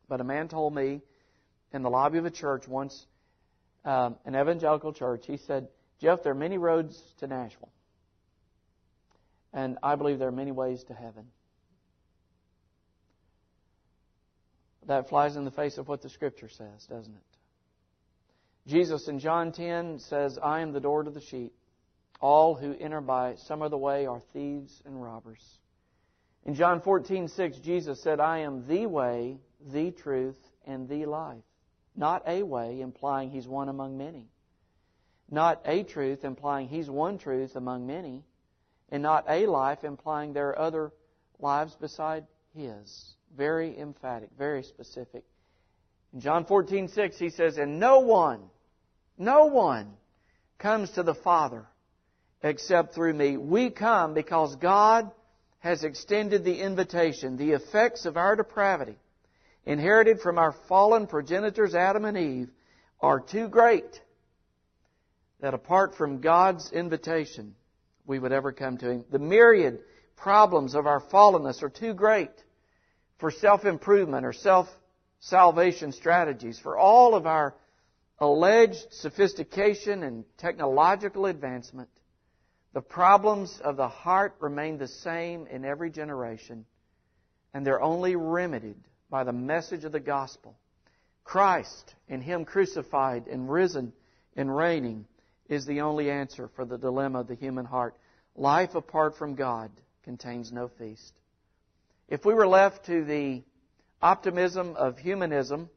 But 0.08 0.20
a 0.20 0.24
man 0.24 0.48
told 0.48 0.74
me 0.74 1.00
in 1.72 1.82
the 1.82 1.90
lobby 1.90 2.18
of 2.18 2.24
a 2.24 2.30
church 2.30 2.66
once, 2.66 3.06
um, 3.84 4.16
an 4.24 4.34
evangelical 4.34 4.92
church, 4.92 5.26
he 5.26 5.36
said, 5.36 5.68
Jeff, 6.00 6.22
there 6.22 6.32
are 6.32 6.36
many 6.36 6.58
roads 6.58 6.98
to 7.18 7.26
Nashville. 7.26 7.72
And 9.52 9.78
I 9.82 9.96
believe 9.96 10.18
there 10.18 10.28
are 10.28 10.32
many 10.32 10.52
ways 10.52 10.84
to 10.84 10.94
heaven. 10.94 11.26
That 14.88 15.08
flies 15.08 15.36
in 15.36 15.44
the 15.44 15.50
face 15.50 15.78
of 15.78 15.86
what 15.86 16.02
the 16.02 16.08
Scripture 16.08 16.48
says, 16.48 16.86
doesn't 16.88 17.14
it? 17.14 17.22
Jesus 18.66 19.08
in 19.08 19.20
John 19.20 19.52
10 19.52 20.00
says, 20.00 20.38
I 20.42 20.60
am 20.60 20.72
the 20.72 20.80
door 20.80 21.04
to 21.04 21.10
the 21.10 21.20
sheep. 21.20 21.54
All 22.20 22.54
who 22.54 22.74
enter 22.74 23.00
by 23.00 23.36
some 23.36 23.62
other 23.62 23.76
way 23.76 24.06
are 24.06 24.20
thieves 24.32 24.82
and 24.84 25.00
robbers. 25.00 25.42
In 26.44 26.54
John 26.54 26.80
14:6, 26.80 27.62
Jesus 27.62 28.02
said, 28.02 28.18
I 28.18 28.38
am 28.38 28.66
the 28.66 28.86
way, 28.86 29.38
the 29.72 29.92
truth, 29.92 30.38
and 30.66 30.88
the 30.88 31.06
life. 31.06 31.44
Not 31.94 32.22
a 32.26 32.42
way, 32.42 32.80
implying 32.80 33.30
he's 33.30 33.46
one 33.46 33.68
among 33.68 33.96
many 33.96 34.28
not 35.30 35.60
a 35.64 35.82
truth, 35.82 36.24
implying 36.24 36.68
He's 36.68 36.88
one 36.88 37.18
truth 37.18 37.56
among 37.56 37.86
many, 37.86 38.24
and 38.90 39.02
not 39.02 39.24
a 39.28 39.46
life, 39.46 39.84
implying 39.84 40.32
there 40.32 40.48
are 40.48 40.58
other 40.58 40.92
lives 41.38 41.76
beside 41.76 42.26
His. 42.54 43.14
Very 43.36 43.78
emphatic, 43.78 44.30
very 44.36 44.62
specific. 44.62 45.24
In 46.12 46.20
John 46.20 46.44
14, 46.44 46.88
6, 46.88 47.18
He 47.18 47.30
says, 47.30 47.58
And 47.58 47.78
no 47.78 48.00
one, 48.00 48.40
no 49.16 49.46
one 49.46 49.92
comes 50.58 50.90
to 50.92 51.02
the 51.02 51.14
Father 51.14 51.66
except 52.42 52.94
through 52.94 53.14
me. 53.14 53.36
We 53.36 53.70
come 53.70 54.14
because 54.14 54.56
God 54.56 55.10
has 55.60 55.84
extended 55.84 56.44
the 56.44 56.60
invitation. 56.60 57.36
The 57.36 57.52
effects 57.52 58.06
of 58.06 58.16
our 58.16 58.36
depravity, 58.36 58.96
inherited 59.66 60.20
from 60.20 60.38
our 60.38 60.52
fallen 60.68 61.06
progenitors 61.06 61.74
Adam 61.74 62.04
and 62.04 62.16
Eve, 62.16 62.48
are 63.00 63.20
too 63.20 63.48
great 63.48 64.00
that 65.40 65.54
apart 65.54 65.94
from 65.94 66.20
God's 66.20 66.72
invitation, 66.72 67.54
we 68.06 68.18
would 68.18 68.32
ever 68.32 68.52
come 68.52 68.78
to 68.78 68.90
Him. 68.90 69.04
The 69.10 69.18
myriad 69.18 69.80
problems 70.16 70.74
of 70.74 70.86
our 70.86 71.00
fallenness 71.00 71.62
are 71.62 71.68
too 71.68 71.94
great 71.94 72.30
for 73.18 73.30
self-improvement 73.30 74.24
or 74.24 74.32
self-salvation 74.32 75.92
strategies, 75.92 76.58
for 76.58 76.76
all 76.76 77.14
of 77.14 77.26
our 77.26 77.54
alleged 78.18 78.92
sophistication 78.92 80.02
and 80.02 80.24
technological 80.38 81.26
advancement. 81.26 81.88
The 82.74 82.80
problems 82.80 83.60
of 83.62 83.76
the 83.76 83.88
heart 83.88 84.34
remain 84.40 84.78
the 84.78 84.88
same 84.88 85.46
in 85.46 85.64
every 85.64 85.90
generation, 85.90 86.64
and 87.54 87.66
they're 87.66 87.82
only 87.82 88.16
remedied 88.16 88.78
by 89.10 89.24
the 89.24 89.32
message 89.32 89.84
of 89.84 89.92
the 89.92 90.00
gospel. 90.00 90.56
Christ 91.24 91.94
and 92.08 92.22
Him 92.22 92.44
crucified 92.44 93.26
and 93.26 93.50
risen 93.50 93.92
and 94.36 94.54
reigning 94.54 95.06
is 95.48 95.66
the 95.66 95.80
only 95.80 96.10
answer 96.10 96.48
for 96.54 96.64
the 96.64 96.78
dilemma 96.78 97.20
of 97.20 97.28
the 97.28 97.34
human 97.34 97.64
heart. 97.64 97.96
Life 98.36 98.74
apart 98.74 99.16
from 99.16 99.34
God 99.34 99.70
contains 100.04 100.52
no 100.52 100.68
feast. 100.68 101.17
If 102.08 102.24
we 102.24 102.32
were 102.32 102.46
left 102.46 102.86
to 102.86 103.04
the 103.04 103.42
optimism 104.00 104.76
of 104.76 104.96
humanism, 104.98 105.68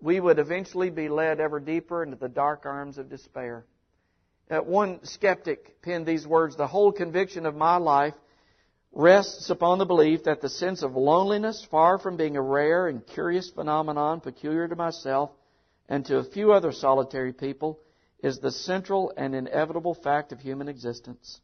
we 0.00 0.20
would 0.20 0.38
eventually 0.38 0.90
be 0.90 1.08
led 1.08 1.40
ever 1.40 1.60
deeper 1.60 2.02
into 2.02 2.16
the 2.16 2.28
dark 2.28 2.66
arms 2.66 2.98
of 2.98 3.08
despair. 3.08 3.64
Uh, 4.50 4.58
one 4.58 5.02
skeptic 5.04 5.80
penned 5.80 6.04
these 6.04 6.26
words 6.26 6.56
The 6.56 6.66
whole 6.66 6.92
conviction 6.92 7.46
of 7.46 7.54
my 7.54 7.76
life 7.76 8.14
rests 8.92 9.48
upon 9.48 9.78
the 9.78 9.86
belief 9.86 10.24
that 10.24 10.42
the 10.42 10.50
sense 10.50 10.82
of 10.82 10.94
loneliness, 10.94 11.66
far 11.70 11.98
from 11.98 12.18
being 12.18 12.36
a 12.36 12.42
rare 12.42 12.88
and 12.88 13.06
curious 13.06 13.48
phenomenon 13.48 14.20
peculiar 14.20 14.68
to 14.68 14.76
myself 14.76 15.30
and 15.88 16.04
to 16.04 16.18
a 16.18 16.24
few 16.24 16.52
other 16.52 16.72
solitary 16.72 17.32
people, 17.32 17.80
is 18.22 18.40
the 18.40 18.52
central 18.52 19.10
and 19.16 19.34
inevitable 19.34 19.94
fact 19.94 20.32
of 20.32 20.40
human 20.40 20.68
existence. 20.68 21.40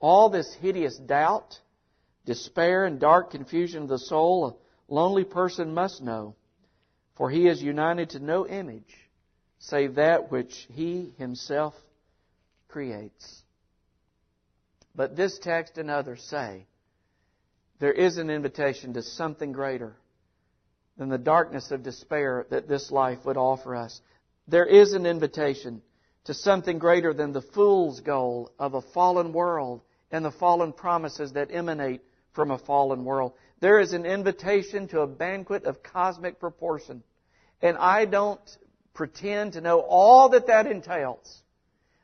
All 0.00 0.28
this 0.28 0.52
hideous 0.60 0.98
doubt, 0.98 1.58
despair, 2.28 2.84
and 2.84 3.00
dark 3.00 3.30
confusion 3.30 3.84
of 3.84 3.88
the 3.88 3.98
soul 3.98 4.46
a 4.46 4.94
lonely 4.94 5.24
person 5.24 5.72
must 5.72 6.02
know, 6.02 6.34
for 7.16 7.30
he 7.30 7.48
is 7.48 7.62
united 7.62 8.10
to 8.10 8.18
no 8.20 8.46
image 8.46 9.08
save 9.58 9.94
that 9.94 10.30
which 10.30 10.68
he 10.70 11.14
himself 11.16 11.74
creates. 12.68 13.42
But 14.94 15.16
this 15.16 15.38
text 15.38 15.78
and 15.78 15.90
others 15.90 16.22
say 16.22 16.66
there 17.80 17.92
is 17.92 18.18
an 18.18 18.28
invitation 18.28 18.92
to 18.92 19.02
something 19.02 19.52
greater 19.52 19.96
than 20.98 21.08
the 21.08 21.16
darkness 21.16 21.70
of 21.70 21.82
despair 21.82 22.46
that 22.50 22.68
this 22.68 22.90
life 22.90 23.24
would 23.24 23.38
offer 23.38 23.74
us. 23.74 24.02
There 24.48 24.66
is 24.66 24.92
an 24.92 25.06
invitation 25.06 25.80
to 26.24 26.34
something 26.34 26.78
greater 26.78 27.14
than 27.14 27.32
the 27.32 27.40
fool's 27.40 28.00
goal 28.00 28.52
of 28.58 28.74
a 28.74 28.82
fallen 28.82 29.32
world 29.32 29.80
and 30.10 30.22
the 30.22 30.30
fallen 30.30 30.74
promises 30.74 31.32
that 31.32 31.48
emanate 31.50 32.02
from 32.38 32.52
a 32.52 32.58
fallen 32.58 33.04
world. 33.04 33.32
There 33.58 33.80
is 33.80 33.94
an 33.94 34.06
invitation 34.06 34.86
to 34.88 35.00
a 35.00 35.08
banquet 35.08 35.64
of 35.64 35.82
cosmic 35.82 36.38
proportion. 36.38 37.02
And 37.60 37.76
I 37.76 38.04
don't 38.04 38.40
pretend 38.94 39.54
to 39.54 39.60
know 39.60 39.80
all 39.80 40.28
that 40.28 40.46
that 40.46 40.68
entails. 40.68 41.42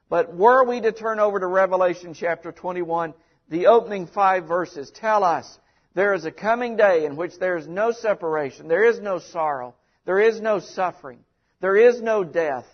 But 0.08 0.34
were 0.34 0.64
we 0.64 0.80
to 0.80 0.90
turn 0.90 1.20
over 1.20 1.38
to 1.38 1.46
Revelation 1.46 2.14
chapter 2.14 2.50
21, 2.50 3.14
the 3.48 3.68
opening 3.68 4.08
five 4.08 4.48
verses 4.48 4.90
tell 4.90 5.22
us 5.22 5.60
there 5.94 6.14
is 6.14 6.24
a 6.24 6.32
coming 6.32 6.76
day 6.76 7.04
in 7.04 7.14
which 7.14 7.38
there 7.38 7.56
is 7.56 7.68
no 7.68 7.92
separation, 7.92 8.66
there 8.66 8.84
is 8.84 8.98
no 8.98 9.20
sorrow, 9.20 9.76
there 10.04 10.18
is 10.18 10.40
no 10.40 10.58
suffering, 10.58 11.20
there 11.60 11.76
is 11.76 12.02
no 12.02 12.24
death, 12.24 12.66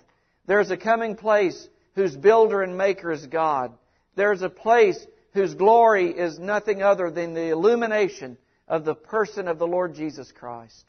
there's 0.46 0.70
a 0.70 0.78
coming 0.78 1.14
place 1.14 1.68
whose 1.94 2.16
builder 2.16 2.62
and 2.62 2.78
maker 2.78 3.12
is 3.12 3.26
God. 3.26 3.74
There's 4.16 4.40
a 4.40 4.48
place 4.48 5.06
whose 5.32 5.54
glory 5.54 6.10
is 6.10 6.38
nothing 6.38 6.82
other 6.82 7.10
than 7.10 7.34
the 7.34 7.50
illumination 7.50 8.36
of 8.66 8.84
the 8.84 8.94
person 8.94 9.48
of 9.48 9.58
the 9.58 9.66
Lord 9.66 9.94
Jesus 9.94 10.30
Christ. 10.32 10.84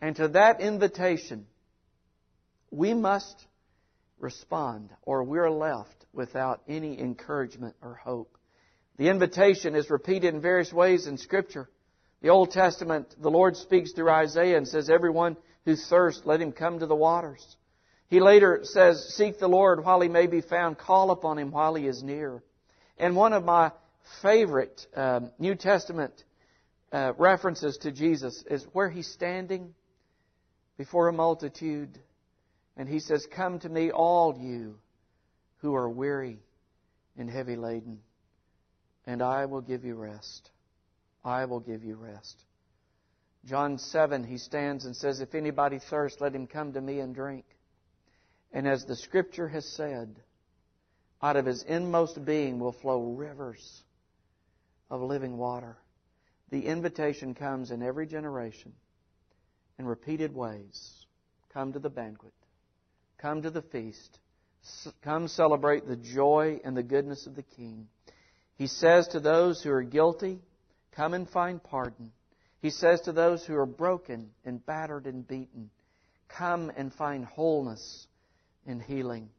And 0.00 0.16
to 0.16 0.28
that 0.28 0.60
invitation, 0.60 1.46
we 2.70 2.94
must 2.94 3.46
respond 4.18 4.90
or 5.02 5.24
we're 5.24 5.50
left 5.50 6.06
without 6.12 6.62
any 6.68 6.98
encouragement 6.98 7.74
or 7.82 7.94
hope. 7.94 8.36
The 8.96 9.08
invitation 9.08 9.74
is 9.74 9.90
repeated 9.90 10.34
in 10.34 10.40
various 10.40 10.72
ways 10.72 11.06
in 11.06 11.16
Scripture. 11.16 11.68
The 12.22 12.28
Old 12.28 12.50
Testament, 12.50 13.14
the 13.20 13.30
Lord 13.30 13.56
speaks 13.56 13.92
through 13.92 14.10
Isaiah 14.10 14.58
and 14.58 14.68
says, 14.68 14.90
Everyone 14.90 15.36
who 15.64 15.76
thirsts, 15.76 16.22
let 16.24 16.40
him 16.40 16.52
come 16.52 16.78
to 16.78 16.86
the 16.86 16.94
waters. 16.94 17.44
He 18.08 18.20
later 18.20 18.60
says, 18.64 19.14
Seek 19.16 19.38
the 19.38 19.48
Lord 19.48 19.84
while 19.84 20.00
he 20.00 20.08
may 20.08 20.26
be 20.26 20.40
found, 20.40 20.78
call 20.78 21.10
upon 21.10 21.38
him 21.38 21.50
while 21.50 21.74
he 21.74 21.86
is 21.86 22.02
near. 22.02 22.42
And 23.00 23.16
one 23.16 23.32
of 23.32 23.44
my 23.46 23.72
favorite 24.20 24.86
uh, 24.94 25.20
New 25.38 25.54
Testament 25.54 26.22
uh, 26.92 27.14
references 27.16 27.78
to 27.78 27.90
Jesus 27.90 28.44
is 28.50 28.62
where 28.74 28.90
he's 28.90 29.08
standing 29.08 29.72
before 30.76 31.08
a 31.08 31.12
multitude 31.12 31.98
and 32.76 32.86
he 32.86 33.00
says, 33.00 33.26
Come 33.34 33.58
to 33.60 33.70
me, 33.70 33.90
all 33.90 34.36
you 34.38 34.76
who 35.62 35.74
are 35.74 35.88
weary 35.88 36.40
and 37.16 37.30
heavy 37.30 37.56
laden, 37.56 38.00
and 39.06 39.22
I 39.22 39.46
will 39.46 39.62
give 39.62 39.82
you 39.82 39.94
rest. 39.94 40.50
I 41.24 41.46
will 41.46 41.60
give 41.60 41.82
you 41.82 41.96
rest. 41.96 42.44
John 43.46 43.78
7, 43.78 44.24
he 44.24 44.36
stands 44.36 44.84
and 44.84 44.94
says, 44.94 45.20
If 45.20 45.34
anybody 45.34 45.78
thirsts, 45.78 46.20
let 46.20 46.34
him 46.34 46.46
come 46.46 46.74
to 46.74 46.80
me 46.82 47.00
and 47.00 47.14
drink. 47.14 47.46
And 48.52 48.68
as 48.68 48.84
the 48.84 48.96
scripture 48.96 49.48
has 49.48 49.66
said, 49.74 50.16
out 51.22 51.36
of 51.36 51.46
his 51.46 51.62
inmost 51.62 52.24
being 52.24 52.58
will 52.58 52.72
flow 52.72 53.12
rivers 53.12 53.82
of 54.90 55.02
living 55.02 55.36
water. 55.36 55.76
The 56.50 56.66
invitation 56.66 57.34
comes 57.34 57.70
in 57.70 57.82
every 57.82 58.06
generation 58.06 58.72
in 59.78 59.86
repeated 59.86 60.34
ways. 60.34 61.06
Come 61.52 61.72
to 61.72 61.78
the 61.78 61.90
banquet. 61.90 62.32
Come 63.18 63.42
to 63.42 63.50
the 63.50 63.62
feast. 63.62 64.18
Come 65.02 65.28
celebrate 65.28 65.86
the 65.86 65.96
joy 65.96 66.60
and 66.64 66.76
the 66.76 66.82
goodness 66.82 67.26
of 67.26 67.36
the 67.36 67.42
King. 67.42 67.88
He 68.56 68.66
says 68.66 69.08
to 69.08 69.20
those 69.20 69.62
who 69.62 69.70
are 69.70 69.82
guilty, 69.82 70.38
Come 70.92 71.14
and 71.14 71.28
find 71.28 71.62
pardon. 71.62 72.12
He 72.60 72.70
says 72.70 73.00
to 73.02 73.12
those 73.12 73.44
who 73.44 73.56
are 73.56 73.66
broken 73.66 74.30
and 74.44 74.64
battered 74.64 75.06
and 75.06 75.26
beaten, 75.26 75.70
Come 76.28 76.70
and 76.76 76.92
find 76.92 77.24
wholeness 77.24 78.06
and 78.66 78.82
healing. 78.82 79.30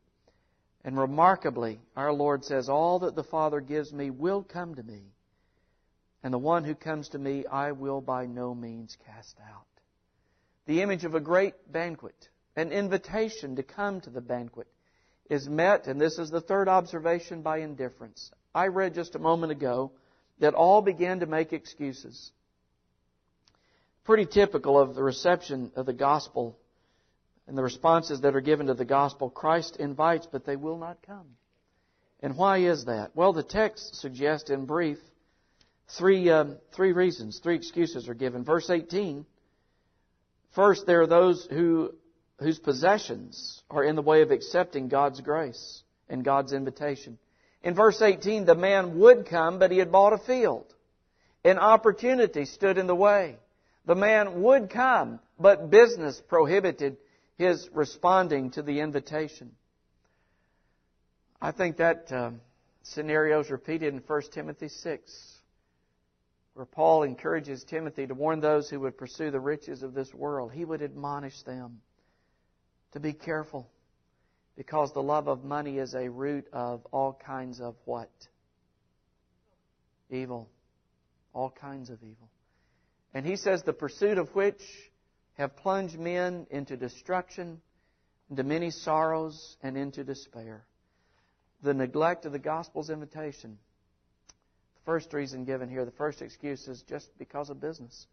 And 0.84 0.98
remarkably, 0.98 1.80
our 1.96 2.12
Lord 2.12 2.44
says, 2.44 2.68
All 2.68 3.00
that 3.00 3.16
the 3.16 3.24
Father 3.24 3.62
gives 3.62 3.94
me 3.94 4.10
will 4.10 4.44
come 4.44 4.76
to 4.76 4.84
me. 4.84 5.14
And 6.24 6.34
the 6.34 6.40
one 6.40 6.64
who 6.64 6.76
comes 6.76 7.10
to 7.10 7.20
me, 7.20 7.46
I 7.46 7.72
will 7.72 8.02
by 8.02 8.26
no 8.26 8.56
means 8.56 8.98
cast 9.06 9.38
out. 9.40 9.66
The 10.66 10.82
image 10.82 11.06
of 11.06 11.16
a 11.16 11.20
great 11.20 11.72
banquet, 11.72 12.30
an 12.56 12.72
invitation 12.72 13.56
to 13.56 13.64
come 13.64 14.02
to 14.02 14.10
the 14.10 14.22
banquet, 14.22 14.68
is 15.30 15.48
met, 15.48 15.88
and 15.88 16.00
this 16.00 16.20
is 16.20 16.30
the 16.30 16.42
third 16.42 16.68
observation, 16.68 17.42
by 17.42 17.60
indifference. 17.60 18.32
I 18.54 18.68
read 18.68 18.94
just 18.94 19.16
a 19.16 19.20
moment 19.20 19.52
ago 19.52 19.92
that 20.40 20.54
all 20.54 20.82
began 20.82 21.20
to 21.22 21.26
make 21.26 21.54
excuses. 21.54 22.32
Pretty 24.04 24.26
typical 24.26 24.80
of 24.80 24.96
the 24.96 25.04
reception 25.04 25.72
of 25.76 25.86
the 25.86 25.94
gospel 25.94 26.58
and 27.52 27.58
the 27.58 27.64
responses 27.64 28.22
that 28.22 28.34
are 28.34 28.40
given 28.40 28.68
to 28.68 28.74
the 28.74 28.86
gospel. 28.86 29.30
Christ 29.30 29.76
invites, 29.76 30.26
but 30.26 30.46
they 30.46 30.56
will 30.56 30.78
not 30.78 31.06
come. 31.06 31.28
And 32.24 32.38
why 32.38 32.60
is 32.60 32.86
that? 32.86 33.12
Well, 33.14 33.34
the 33.34 33.44
text 33.44 33.96
suggests 33.96 34.50
in 34.50 34.66
brief 34.66 35.00
three, 35.98 36.30
um, 36.30 36.60
three 36.72 36.94
reasons, 36.94 37.42
three 37.44 37.56
excuses 37.56 38.08
are 38.08 38.14
given. 38.14 38.46
Verse 38.46 38.70
18. 38.70 39.26
First, 40.56 40.86
there 40.86 41.02
are 41.02 41.08
those 41.08 41.46
who, 41.52 41.94
whose 42.40 42.58
possessions 42.58 43.62
are 43.70 43.84
in 43.84 43.98
the 43.98 44.02
way 44.02 44.22
of 44.22 44.32
accepting 44.32 44.88
God's 44.88 45.20
grace 45.20 45.84
and 46.08 46.24
God's 46.24 46.54
invitation. 46.54 47.18
In 47.64 47.76
verse 47.76 48.02
18, 48.02 48.46
the 48.46 48.56
man 48.56 48.98
would 48.98 49.26
come, 49.26 49.60
but 49.60 49.72
he 49.72 49.78
had 49.78 49.92
bought 49.92 50.14
a 50.14 50.18
field. 50.20 50.74
An 51.44 51.58
opportunity 51.58 52.46
stood 52.46 52.78
in 52.78 52.88
the 52.88 52.96
way. 52.96 53.36
The 53.86 53.96
man 53.96 54.42
would 54.42 54.70
come, 54.70 55.20
but 55.38 55.70
business 55.70 56.22
prohibited 56.30 56.96
his 57.42 57.68
responding 57.74 58.52
to 58.52 58.62
the 58.62 58.80
invitation. 58.80 59.52
I 61.42 61.52
think 61.52 61.78
that 61.78 62.12
uh, 62.12 62.32
scenario 62.84 63.40
is 63.40 63.50
repeated 63.50 63.94
in 63.94 64.00
1 64.06 64.22
Timothy 64.32 64.70
6, 64.70 65.38
where 66.54 66.68
Paul 66.68 67.02
encourages 67.02 67.64
Timothy 67.64 68.06
to 68.06 68.14
warn 68.14 68.42
those 68.42 68.70
who 68.70 68.80
would 68.82 68.96
pursue 68.96 69.32
the 69.32 69.40
riches 69.40 69.82
of 69.82 69.96
this 69.96 70.14
world. 70.14 70.52
He 70.54 70.64
would 70.64 70.84
admonish 70.84 71.42
them 71.42 71.82
to 72.92 73.00
be 73.00 73.12
careful 73.12 73.68
because 74.56 74.94
the 74.94 75.02
love 75.02 75.28
of 75.28 75.44
money 75.44 75.80
is 75.80 75.96
a 75.96 76.10
root 76.10 76.46
of 76.54 76.86
all 76.92 77.20
kinds 77.26 77.60
of 77.60 77.76
what? 77.86 78.12
Evil. 80.12 80.48
All 81.34 81.50
kinds 81.50 81.90
of 81.90 81.98
evil. 82.04 82.30
And 83.16 83.26
he 83.26 83.36
says 83.36 83.64
the 83.64 83.74
pursuit 83.74 84.20
of 84.20 84.30
which 84.36 84.62
have 85.34 85.56
plunged 85.56 85.98
men 85.98 86.48
into 86.50 86.78
destruction, 86.78 87.62
into 88.30 88.44
many 88.44 88.72
sorrows, 88.72 89.58
and 89.64 89.78
into 89.78 90.04
despair. 90.04 90.64
The 91.64 91.74
neglect 91.74 92.26
of 92.26 92.32
the 92.32 92.40
gospel's 92.40 92.90
invitation. 92.90 93.58
The 94.76 94.86
first 94.86 95.14
reason 95.14 95.46
given 95.46 95.70
here, 95.70 95.86
the 95.86 95.92
first 95.92 96.22
excuse 96.22 96.68
is 96.68 96.84
just 96.84 97.10
because 97.18 97.50
of 97.50 97.62
business. 97.62 98.08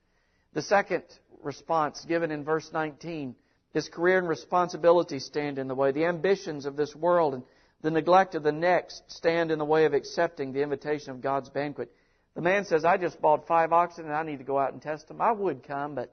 The 0.52 0.62
second 0.62 1.04
response 1.42 2.04
given 2.04 2.31
in 2.31 2.44
verse 2.44 2.70
19 2.72 3.35
his 3.72 3.88
career 3.88 4.18
and 4.18 4.28
responsibility 4.28 5.18
stand 5.18 5.59
in 5.59 5.68
the 5.68 5.74
way. 5.74 5.92
The 5.92 6.07
ambitions 6.07 6.66
of 6.66 6.76
this 6.76 6.94
world 6.96 7.35
and 7.35 7.42
the 7.83 7.90
neglect 7.90 8.35
of 8.35 8.42
the 8.42 8.52
next 8.52 9.02
stand 9.09 9.50
in 9.50 9.59
the 9.59 9.64
way 9.64 9.85
of 9.85 9.94
accepting 9.94 10.52
the 10.52 10.62
invitation 10.62 11.11
of 11.11 11.20
God's 11.20 11.50
banquet. 11.50 11.92
The 12.35 12.40
man 12.40 12.64
says, 12.64 12.85
I 12.85 12.96
just 12.96 13.20
bought 13.20 13.46
five 13.46 13.72
oxen 13.72 14.07
and 14.07 14.14
I 14.14 14.22
need 14.22 14.38
to 14.38 14.44
go 14.44 14.59
out 14.59 14.72
and 14.72 14.81
test 14.81 15.09
them. 15.09 15.20
I 15.20 15.33
would 15.33 15.62
come, 15.64 15.94
but 15.94 16.12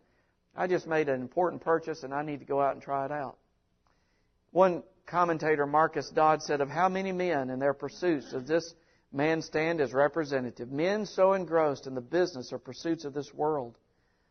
I 0.56 0.68
just 0.68 0.88
made 0.88 1.10
an 1.10 1.22
important 1.22 1.62
purchase 1.62 2.04
and 2.04 2.14
I 2.14 2.22
need 2.24 2.40
to 2.40 2.46
go 2.46 2.62
out 2.62 2.74
and 2.74 2.82
try 2.82 3.06
it 3.06 3.12
out. 3.12 3.38
One 4.52 4.84
commentator, 5.06 5.66
Marcus 5.66 6.10
Dods, 6.10 6.46
said 6.46 6.62
of 6.62 6.70
how 6.70 6.88
many 6.88 7.12
men 7.12 7.50
in 7.50 7.60
their 7.60 7.74
pursuits 7.74 8.32
does 8.32 8.48
this 8.48 8.74
man 9.12 9.42
stand 9.42 9.82
as 9.82 9.94
representative? 9.94 10.72
Men 10.72 11.06
so 11.06 11.34
engrossed 11.34 11.88
in 11.88 11.96
the 11.96 12.02
business 12.02 12.54
or 12.54 12.60
pursuits 12.60 13.04
of 13.04 13.14
this 13.14 13.34
world 13.34 13.78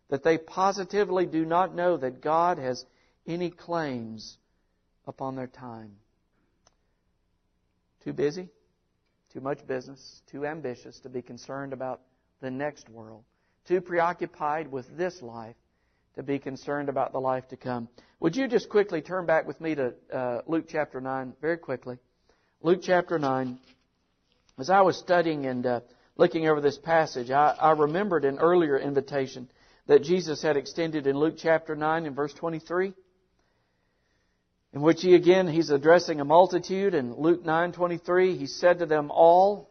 that 0.09 0.23
they 0.23 0.39
positively 0.39 1.27
do 1.27 1.45
not 1.45 1.75
know 1.75 1.97
that 1.97 2.23
God 2.23 2.59
has 2.59 2.85
any 3.27 3.51
claims 3.51 4.39
upon 5.07 5.37
their 5.37 5.47
time. 5.47 5.93
Too 8.03 8.13
busy, 8.13 8.49
too 9.33 9.41
much 9.41 9.67
business, 9.67 10.23
too 10.31 10.47
ambitious 10.47 11.01
to 11.01 11.09
be 11.09 11.23
concerned 11.23 11.73
about 11.73 12.01
the 12.41 12.51
next 12.51 12.89
world, 12.89 13.25
too 13.67 13.81
preoccupied 13.81 14.71
with 14.71 14.97
this 14.97 15.23
life 15.23 15.57
to 16.17 16.23
be 16.23 16.39
concerned 16.39 16.89
about 16.89 17.13
the 17.13 17.21
life 17.21 17.49
to 17.49 17.57
come. 17.57 17.89
Would 18.21 18.37
you 18.37 18.49
just 18.49 18.69
quickly 18.69 19.03
turn 19.03 19.27
back 19.27 19.47
with 19.47 19.61
me 19.61 19.75
to 19.75 19.95
uh, 20.13 20.41
Luke 20.47 20.67
chapter 20.69 21.01
9, 21.01 21.35
very 21.41 21.59
quickly? 21.59 21.99
Luke 22.63 22.81
chapter 22.83 23.19
9. 23.19 23.59
As 24.59 24.71
I 24.71 24.83
was 24.83 24.97
studying 24.97 25.47
and 25.47 25.67
uh, 25.67 25.81
looking 26.17 26.49
over 26.49 26.61
this 26.61 26.79
passage, 26.79 27.31
I, 27.31 27.55
I 27.61 27.73
remembered 27.73 28.25
an 28.25 28.39
earlier 28.39 28.79
invitation 28.79 29.49
that 29.87 30.03
Jesus 30.03 30.41
had 30.41 30.57
extended 30.57 31.07
in 31.07 31.19
Luke 31.19 31.35
chapter 31.37 31.75
9 31.75 32.07
and 32.07 32.17
verse 32.17 32.33
23 32.33 32.95
in 34.75 34.83
which 34.83 35.03
he 35.03 35.15
again 35.15 35.47
he's 35.47 35.71
addressing 35.71 36.21
a 36.21 36.25
multitude 36.25 36.95
in 36.95 37.15
Luke 37.15 37.45
9:23 37.45 38.37
he 38.37 38.47
said 38.47 38.81
to 38.81 38.87
them 38.87 39.11
all 39.11 39.71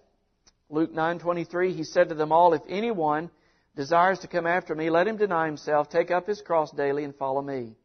Luke 0.69 0.93
9:23 0.93 1.75
he 1.75 1.83
said 1.83 2.09
to 2.09 2.15
them 2.15 2.31
all 2.31 2.53
if 2.53 2.61
anyone 2.69 3.29
desires 3.75 4.19
to 4.19 4.27
come 4.27 4.47
after 4.47 4.75
me 4.75 4.89
let 4.89 5.07
him 5.07 5.17
deny 5.17 5.45
himself 5.45 5.89
take 5.89 6.11
up 6.11 6.27
his 6.27 6.41
cross 6.41 6.71
daily 6.71 7.03
and 7.03 7.15
follow 7.15 7.41
me 7.41 7.75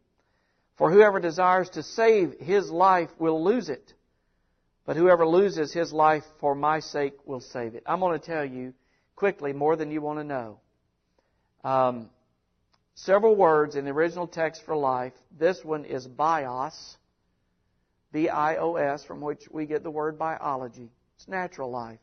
for 0.77 0.90
whoever 0.90 1.20
desires 1.20 1.68
to 1.70 1.83
save 1.83 2.35
his 2.40 2.70
life 2.70 3.11
will 3.18 3.42
lose 3.42 3.68
it 3.68 3.94
but 4.87 4.96
whoever 4.96 5.27
loses 5.27 5.72
his 5.72 5.92
life 5.92 6.24
for 6.40 6.55
my 6.55 6.81
sake 6.81 7.14
will 7.27 7.40
save 7.40 7.74
it 7.74 7.83
I'm 7.87 8.01
going 8.01 8.18
to 8.18 8.27
tell 8.27 8.44
you 8.44 8.74
quickly 9.16 9.53
more 9.53 9.77
than 9.77 9.90
you 9.90 10.01
want 10.01 10.18
to 10.18 10.24
know 10.24 10.61
um, 11.64 12.09
several 12.94 13.35
words 13.35 13.74
in 13.74 13.85
the 13.85 13.90
original 13.90 14.27
text 14.27 14.62
for 14.64 14.77
life 14.77 15.14
this 15.38 15.64
one 15.64 15.85
is 15.85 16.07
bios 16.07 16.98
B-I-O-S, 18.12 19.05
from 19.05 19.20
which 19.20 19.48
we 19.51 19.66
get 19.66 19.83
the 19.83 19.90
word 19.90 20.18
biology. 20.18 20.90
It's 21.16 21.29
natural 21.29 21.70
life. 21.70 21.98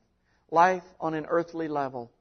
Life 0.52 0.84
on 1.00 1.14
an 1.14 1.26
earthly 1.28 1.68
level. 1.68 2.12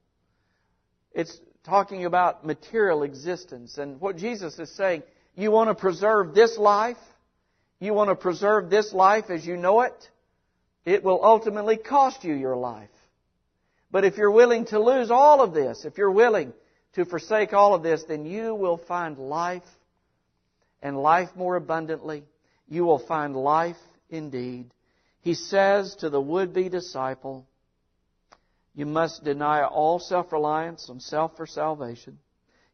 It's 1.12 1.38
talking 1.64 2.04
about 2.04 2.44
material 2.44 3.02
existence. 3.02 3.78
And 3.78 4.00
what 4.00 4.16
Jesus 4.16 4.58
is 4.58 4.70
saying, 4.76 5.02
you 5.34 5.50
want 5.50 5.70
to 5.70 5.74
preserve 5.74 6.34
this 6.34 6.56
life? 6.56 6.98
You 7.80 7.94
want 7.94 8.10
to 8.10 8.14
preserve 8.14 8.70
this 8.70 8.92
life 8.92 9.30
as 9.30 9.44
you 9.44 9.56
know 9.56 9.80
it? 9.80 10.08
It 10.84 11.02
will 11.02 11.24
ultimately 11.24 11.76
cost 11.76 12.24
you 12.24 12.34
your 12.34 12.56
life. 12.56 12.90
But 13.90 14.04
if 14.04 14.16
you're 14.16 14.30
willing 14.30 14.66
to 14.66 14.78
lose 14.78 15.10
all 15.10 15.40
of 15.40 15.54
this, 15.54 15.84
if 15.84 15.98
you're 15.98 16.10
willing 16.10 16.52
to 16.94 17.04
forsake 17.04 17.52
all 17.52 17.74
of 17.74 17.82
this, 17.82 18.04
then 18.04 18.26
you 18.26 18.54
will 18.54 18.76
find 18.76 19.18
life 19.18 19.62
and 20.82 21.00
life 21.00 21.30
more 21.34 21.56
abundantly. 21.56 22.24
You 22.68 22.84
will 22.84 22.98
find 22.98 23.34
life 23.34 23.76
indeed. 24.10 24.70
He 25.22 25.34
says 25.34 25.94
to 25.96 26.10
the 26.10 26.20
would-be 26.20 26.68
disciple, 26.68 27.46
you 28.74 28.86
must 28.86 29.22
deny 29.22 29.62
all 29.62 30.00
self-reliance 30.00 30.90
on 30.90 30.98
self 30.98 31.36
for 31.36 31.46
salvation. 31.46 32.18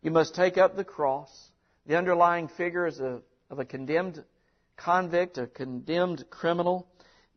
You 0.03 0.11
must 0.11 0.35
take 0.35 0.57
up 0.57 0.75
the 0.75 0.85
cross. 0.85 1.31
The 1.87 1.97
underlying 1.97 2.49
figure 2.49 2.87
is 2.87 3.01
a, 3.01 3.21
of 3.51 3.59
a 3.59 3.65
condemned 3.67 4.25
convict, 4.77 5.37
a 5.37 5.47
condemned 5.47 6.25
criminal, 6.31 6.89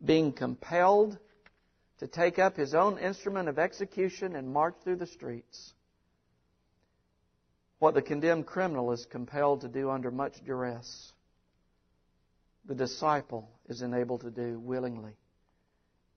being 0.03 0.31
compelled 0.31 1.17
to 1.99 2.07
take 2.07 2.39
up 2.39 2.55
his 2.55 2.73
own 2.73 2.97
instrument 2.97 3.49
of 3.49 3.59
execution 3.59 4.35
and 4.35 4.51
march 4.51 4.75
through 4.83 4.95
the 4.97 5.07
streets. 5.07 5.73
What 7.79 7.95
the 7.95 8.01
condemned 8.01 8.45
criminal 8.45 8.93
is 8.93 9.05
compelled 9.05 9.61
to 9.61 9.67
do 9.67 9.89
under 9.89 10.09
much 10.09 10.35
duress, 10.45 11.11
the 12.65 12.75
disciple 12.75 13.49
is 13.67 13.81
enabled 13.81 14.21
to 14.21 14.31
do 14.31 14.57
willingly 14.57 15.17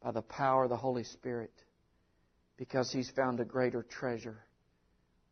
by 0.01 0.13
the 0.13 0.23
power 0.23 0.63
of 0.63 0.71
the 0.71 0.77
Holy 0.77 1.03
Spirit 1.03 1.51
because 2.57 2.91
he's 2.91 3.11
found 3.11 3.41
a 3.41 3.45
greater 3.45 3.83
treasure 3.83 4.45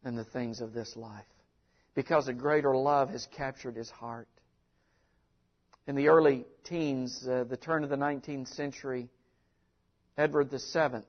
than 0.03 0.15
the 0.15 0.25
things 0.25 0.61
of 0.61 0.73
this 0.73 0.97
life. 0.97 1.25
Because 1.95 2.29
a 2.29 2.33
greater 2.33 2.77
love 2.77 3.11
has 3.11 3.27
captured 3.37 3.77
his 3.77 3.91
heart. 3.91 4.29
In 5.87 5.97
the 5.97 6.09
early 6.09 6.45
teens, 6.65 7.27
uh, 7.27 7.45
the 7.45 7.57
turn 7.57 7.85
of 7.85 7.91
the 7.91 7.97
19th 7.97 8.49
century, 8.49 9.09
Edward 10.17 10.51
VII 10.51 11.03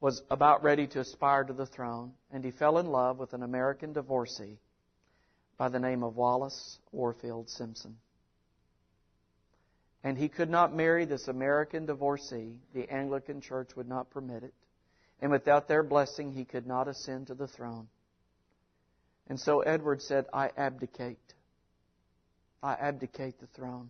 was 0.00 0.22
about 0.30 0.62
ready 0.62 0.86
to 0.88 1.00
aspire 1.00 1.44
to 1.44 1.52
the 1.52 1.66
throne, 1.66 2.12
and 2.30 2.44
he 2.44 2.50
fell 2.50 2.78
in 2.78 2.86
love 2.86 3.18
with 3.18 3.32
an 3.32 3.42
American 3.42 3.92
divorcee 3.92 4.58
by 5.56 5.68
the 5.68 5.78
name 5.78 6.02
of 6.02 6.16
Wallis 6.16 6.78
Warfield 6.92 7.48
Simpson 7.48 7.96
and 10.04 10.18
he 10.18 10.28
could 10.28 10.50
not 10.50 10.76
marry 10.76 11.06
this 11.06 11.28
American 11.28 11.86
divorcee. 11.86 12.58
The 12.74 12.88
Anglican 12.92 13.40
Church 13.40 13.74
would 13.74 13.88
not 13.88 14.10
permit 14.10 14.44
it. 14.44 14.52
And 15.22 15.30
without 15.32 15.66
their 15.66 15.82
blessing, 15.82 16.30
he 16.30 16.44
could 16.44 16.66
not 16.66 16.88
ascend 16.88 17.28
to 17.28 17.34
the 17.34 17.48
throne. 17.48 17.88
And 19.30 19.40
so 19.40 19.60
Edward 19.60 20.02
said, 20.02 20.26
I 20.32 20.50
abdicate. 20.58 21.16
I 22.62 22.74
abdicate 22.74 23.40
the 23.40 23.46
throne 23.46 23.88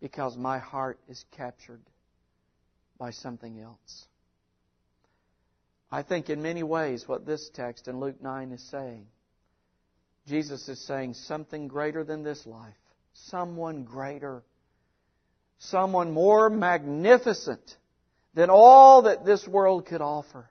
because 0.00 0.36
my 0.36 0.58
heart 0.58 0.98
is 1.08 1.24
captured 1.30 1.80
by 2.98 3.10
something 3.10 3.58
else. 3.58 4.06
I 5.90 6.02
think 6.02 6.28
in 6.28 6.42
many 6.42 6.62
ways 6.62 7.08
what 7.08 7.24
this 7.24 7.48
text 7.54 7.88
in 7.88 8.00
Luke 8.00 8.20
9 8.22 8.52
is 8.52 8.62
saying, 8.70 9.06
Jesus 10.26 10.68
is 10.68 10.84
saying 10.86 11.14
something 11.14 11.68
greater 11.68 12.04
than 12.04 12.22
this 12.22 12.46
life 12.46 12.74
someone 13.14 13.84
greater, 13.84 14.42
someone 15.58 16.12
more 16.12 16.50
magnificent 16.50 17.76
than 18.34 18.50
all 18.50 19.02
that 19.02 19.24
this 19.24 19.46
world 19.46 19.86
could 19.86 20.00
offer, 20.00 20.48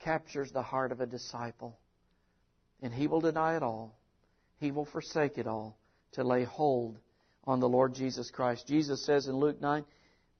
captures 0.00 0.52
the 0.52 0.62
heart 0.62 0.92
of 0.92 1.00
a 1.00 1.06
disciple. 1.06 1.78
And 2.82 2.92
he 2.92 3.06
will 3.06 3.20
deny 3.20 3.56
it 3.56 3.62
all. 3.62 3.94
He 4.58 4.70
will 4.70 4.86
forsake 4.86 5.38
it 5.38 5.46
all 5.46 5.76
to 6.12 6.24
lay 6.24 6.44
hold 6.44 6.98
on 7.44 7.60
the 7.60 7.68
Lord 7.68 7.94
Jesus 7.94 8.30
Christ. 8.30 8.66
Jesus 8.66 9.04
says 9.04 9.26
in 9.26 9.36
Luke 9.36 9.60
9, 9.60 9.84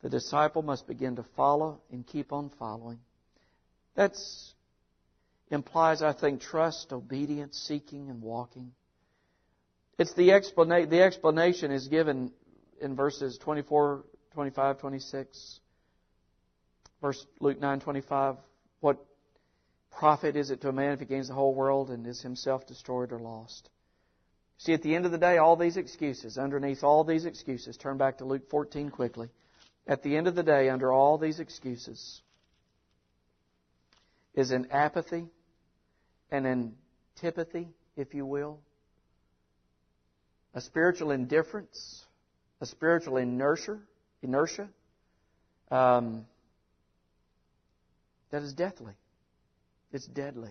the 0.02 0.08
disciple 0.08 0.62
must 0.62 0.86
begin 0.86 1.16
to 1.16 1.24
follow 1.36 1.80
and 1.90 2.06
keep 2.06 2.32
on 2.32 2.50
following. 2.58 2.98
That 3.96 4.16
implies, 5.50 6.02
I 6.02 6.12
think, 6.12 6.40
trust, 6.40 6.92
obedience, 6.92 7.58
seeking, 7.58 8.08
and 8.08 8.22
walking. 8.22 8.72
It's 10.00 10.14
the 10.14 10.32
explanation, 10.32 10.88
the 10.88 11.02
explanation 11.02 11.70
is 11.70 11.86
given 11.88 12.32
in 12.80 12.96
verses 12.96 13.36
24, 13.36 14.02
25, 14.32 14.78
26. 14.78 15.60
Verse 17.02 17.26
Luke 17.38 17.60
9, 17.60 17.80
25. 17.80 18.36
What 18.80 18.96
profit 19.90 20.36
is 20.36 20.50
it 20.50 20.62
to 20.62 20.70
a 20.70 20.72
man 20.72 20.94
if 20.94 21.00
he 21.00 21.04
gains 21.04 21.28
the 21.28 21.34
whole 21.34 21.54
world 21.54 21.90
and 21.90 22.06
is 22.06 22.22
himself 22.22 22.66
destroyed 22.66 23.12
or 23.12 23.18
lost? 23.18 23.68
See, 24.56 24.72
at 24.72 24.80
the 24.80 24.96
end 24.96 25.04
of 25.04 25.12
the 25.12 25.18
day, 25.18 25.36
all 25.36 25.54
these 25.54 25.76
excuses, 25.76 26.38
underneath 26.38 26.82
all 26.82 27.04
these 27.04 27.26
excuses, 27.26 27.76
turn 27.76 27.98
back 27.98 28.16
to 28.18 28.24
Luke 28.24 28.48
14 28.48 28.88
quickly. 28.88 29.28
At 29.86 30.02
the 30.02 30.16
end 30.16 30.26
of 30.26 30.34
the 30.34 30.42
day, 30.42 30.70
under 30.70 30.90
all 30.90 31.18
these 31.18 31.40
excuses, 31.40 32.22
is 34.32 34.50
an 34.50 34.68
apathy, 34.70 35.26
an 36.30 36.46
antipathy, 36.46 37.68
if 37.98 38.14
you 38.14 38.24
will, 38.24 38.60
a 40.54 40.60
spiritual 40.60 41.10
indifference, 41.10 42.04
a 42.60 42.66
spiritual 42.66 43.16
inertia, 43.16 43.78
inertia 44.22 44.68
um, 45.70 46.26
that 48.30 48.42
is 48.42 48.52
deathly. 48.52 48.94
It's 49.92 50.06
deadly. 50.06 50.50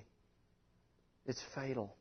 It's 1.26 1.42
fatal. 1.56 1.96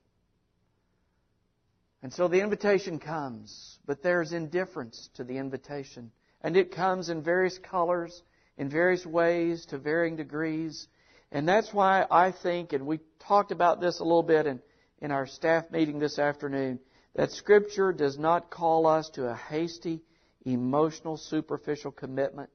And 2.03 2.13
so 2.13 2.29
the 2.29 2.41
invitation 2.41 2.99
comes, 2.99 3.79
but 3.87 4.03
there's 4.03 4.33
indifference 4.33 5.11
to 5.15 5.25
the 5.25 5.37
invitation. 5.39 6.13
And 6.43 6.57
it 6.57 6.75
comes 6.75 7.09
in 7.09 7.23
various 7.23 7.59
colors, 7.59 8.23
in 8.57 8.71
various 8.71 9.05
ways, 9.05 9.67
to 9.67 9.79
varying 9.79 10.17
degrees. 10.17 10.87
And 11.33 11.49
that's 11.49 11.73
why 11.73 12.07
I 12.09 12.31
think, 12.31 12.73
and 12.73 12.87
we 12.87 13.01
talked 13.19 13.51
about 13.51 13.81
this 13.81 13.99
a 13.99 14.05
little 14.05 14.23
bit 14.23 14.47
in, 14.47 14.61
in 15.01 15.11
our 15.11 15.27
staff 15.27 15.71
meeting 15.73 15.99
this 15.99 16.19
afternoon, 16.19 16.79
that 17.19 17.33
Scripture 17.33 17.93
does 17.93 18.17
not 18.17 18.49
call 18.49 18.87
us 18.87 19.11
to 19.11 19.27
a 19.27 19.35
hasty, 19.35 20.01
emotional, 20.45 21.17
superficial 21.17 21.91
commitment. 21.91 22.49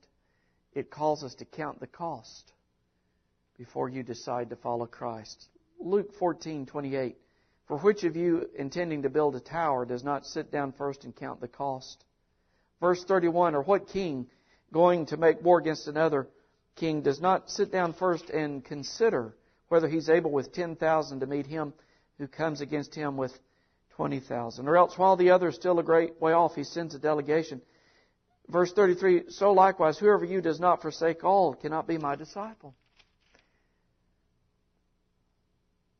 It 0.73 0.89
calls 0.89 1.21
us 1.21 1.36
to 1.36 1.45
count 1.45 1.82
the 1.82 1.88
cost 1.88 2.54
before 3.58 3.89
you 3.89 4.04
decide 4.04 4.49
to 4.52 4.56
follow 4.56 4.86
Christ. 4.86 5.49
Luke 5.82 6.17
14:28 6.17 7.15
For 7.67 7.78
which 7.80 8.06
of 8.06 8.15
you 8.15 8.49
intending 8.56 9.02
to 9.02 9.10
build 9.10 9.36
a 9.36 9.41
tower 9.41 9.84
does 9.86 10.02
not 10.02 10.26
sit 10.26 10.49
down 10.49 10.71
first 10.71 11.04
and 11.04 11.13
count 11.13 11.41
the 11.41 11.49
cost? 11.49 12.06
Verse 12.80 13.04
31 13.04 13.56
Or 13.56 13.63
what 13.63 13.89
king 13.89 14.30
going 14.71 15.08
to 15.08 15.17
make 15.17 15.43
war 15.43 15.60
against 15.60 15.89
another 15.89 16.30
king 16.78 17.02
does 17.02 17.19
not 17.19 17.49
sit 17.49 17.69
down 17.69 17.91
first 17.91 18.30
and 18.30 18.63
consider 18.63 19.36
whether 19.67 19.89
he's 19.89 20.08
able 20.08 20.32
with 20.32 20.54
10,000 20.54 21.19
to 21.19 21.26
meet 21.26 21.47
him 21.47 21.73
who 22.17 22.30
comes 22.30 22.62
against 22.62 22.95
him 22.95 23.17
with 23.17 23.38
20,000. 23.95 24.67
Or 24.67 24.77
else, 24.77 24.97
while 24.97 25.15
the 25.15 25.32
other 25.32 25.49
is 25.49 25.56
still 25.56 25.79
a 25.79 25.84
great 25.84 26.21
way 26.21 26.34
off, 26.34 26.56
he 26.56 26.63
sends 26.63 26.95
a 26.95 26.99
delegation. 26.99 27.62
Verse 28.47 28.71
33 28.73 29.29
So 29.29 29.51
likewise, 29.51 29.97
whoever 29.97 30.25
you 30.25 30.41
does 30.41 30.60
not 30.60 30.82
forsake 30.82 31.23
all 31.23 31.53
cannot 31.53 31.88
be 31.88 31.97
my 31.97 32.15
disciple. 32.15 32.73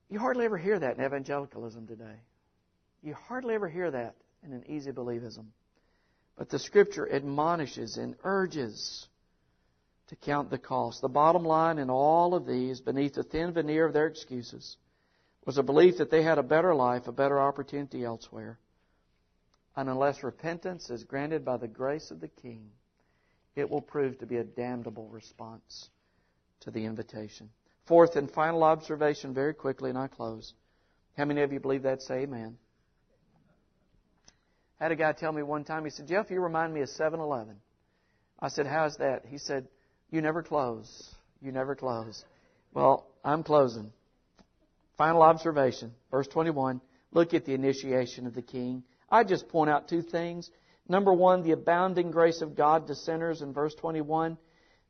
You 0.10 0.20
hardly 0.20 0.46
ever 0.46 0.58
hear 0.58 0.78
that 0.78 0.98
in 0.98 1.04
evangelicalism 1.04 1.88
today. 1.88 2.20
You 3.02 3.16
hardly 3.16 3.56
ever 3.56 3.68
hear 3.68 3.90
that 3.90 4.16
in 4.46 4.54
an 4.54 4.64
easy 4.68 4.92
believism. 4.92 5.46
But 6.38 6.50
the 6.50 6.60
Scripture 6.60 7.12
admonishes 7.12 7.98
and 7.98 8.16
urges 8.24 9.08
to 10.08 10.16
count 10.16 10.50
the 10.50 10.58
cost. 10.58 11.02
The 11.02 11.10
bottom 11.10 11.44
line 11.44 11.80
in 11.80 11.90
all 11.90 12.36
of 12.36 12.46
these, 12.46 12.82
beneath 12.82 13.16
the 13.16 13.24
thin 13.24 13.54
veneer 13.54 13.86
of 13.86 13.94
their 13.94 14.08
excuses, 14.08 14.78
was 15.46 15.58
a 15.58 15.64
belief 15.64 15.98
that 15.98 16.10
they 16.10 16.24
had 16.24 16.38
a 16.38 16.44
better 16.44 16.74
life, 16.74 17.08
a 17.08 17.12
better 17.12 17.40
opportunity 17.40 18.04
elsewhere. 18.04 18.60
And 19.76 19.90
unless 19.90 20.24
repentance 20.24 20.90
is 20.90 21.04
granted 21.04 21.44
by 21.44 21.58
the 21.58 21.68
grace 21.68 22.12
of 22.12 22.20
the 22.20 22.28
King, 22.28 22.70
it 23.56 23.70
will 23.70 23.82
prove 23.82 24.20
to 24.20 24.26
be 24.26 24.38
a 24.38 24.44
damnable 24.44 25.08
response 25.08 25.90
to 26.62 26.72
the 26.72 26.86
invitation. 26.86 27.50
Fourth 27.88 28.16
and 28.16 28.32
final 28.32 28.64
observation, 28.64 29.34
very 29.34 29.54
quickly, 29.54 29.90
and 29.90 30.00
I 30.00 30.08
close. 30.08 30.54
How 31.18 31.26
many 31.26 31.42
of 31.42 31.52
you 31.52 31.60
believe 31.60 31.84
that? 31.84 32.02
Say 32.02 32.22
amen. 32.22 32.58
I 34.80 34.86
had 34.86 34.92
a 34.92 34.96
guy 34.96 35.12
tell 35.14 35.32
me 35.32 35.44
one 35.44 35.64
time, 35.64 35.84
he 35.84 35.92
said, 35.92 36.08
Jeff, 36.08 36.32
you 36.32 36.40
remind 36.40 36.74
me 36.74 36.82
of 36.82 36.90
7 36.90 37.20
Eleven. 37.20 37.56
I 38.40 38.50
said, 38.50 38.68
How's 38.68 38.98
that? 38.98 39.26
He 39.26 39.38
said, 39.38 39.68
You 40.10 40.22
never 40.22 40.44
close. 40.44 41.16
You 41.42 41.52
never 41.52 41.76
close. 41.76 42.24
Well, 42.74 43.08
I'm 43.24 43.44
closing. 43.44 43.92
Final 45.04 45.24
observation, 45.24 45.92
verse 46.12 46.30
21. 46.30 46.80
Look 47.12 47.34
at 47.34 47.44
the 47.44 47.54
initiation 47.54 48.26
of 48.26 48.34
the 48.34 48.42
king. 48.42 48.84
I 49.10 49.26
just 49.26 49.50
point 49.50 49.70
out 49.70 49.90
two 49.90 50.02
things. 50.02 50.50
Number 50.88 51.12
one, 51.12 51.44
the 51.44 51.52
abounding 51.52 52.10
grace 52.10 52.42
of 52.42 52.56
God 52.56 52.88
to 52.88 52.96
sinners 52.96 53.42
in 53.42 53.52
verse 53.52 53.76
21. 53.76 54.38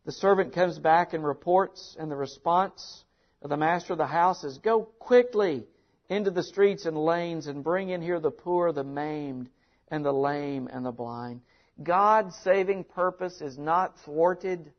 The 0.05 0.11
servant 0.11 0.53
comes 0.53 0.77
back 0.77 1.13
and 1.13 1.25
reports, 1.25 1.95
and 1.97 2.11
the 2.11 2.15
response 2.15 3.03
of 3.41 3.49
the 3.49 3.57
master 3.57 3.93
of 3.93 3.97
the 3.97 4.05
house 4.05 4.43
is, 4.43 4.59
Go 4.59 4.83
quickly 4.83 5.65
into 6.09 6.29
the 6.29 6.43
streets 6.43 6.85
and 6.85 6.95
lanes 6.95 7.47
and 7.47 7.63
bring 7.63 7.89
in 7.89 8.03
here 8.03 8.19
the 8.19 8.29
poor, 8.29 8.71
the 8.71 8.83
maimed, 8.83 9.49
and 9.87 10.05
the 10.05 10.13
lame 10.13 10.69
and 10.71 10.85
the 10.85 10.91
blind. 10.91 11.41
God's 11.81 12.35
saving 12.43 12.83
purpose 12.83 13.41
is 13.41 13.57
not 13.57 13.99
thwarted 14.01 14.73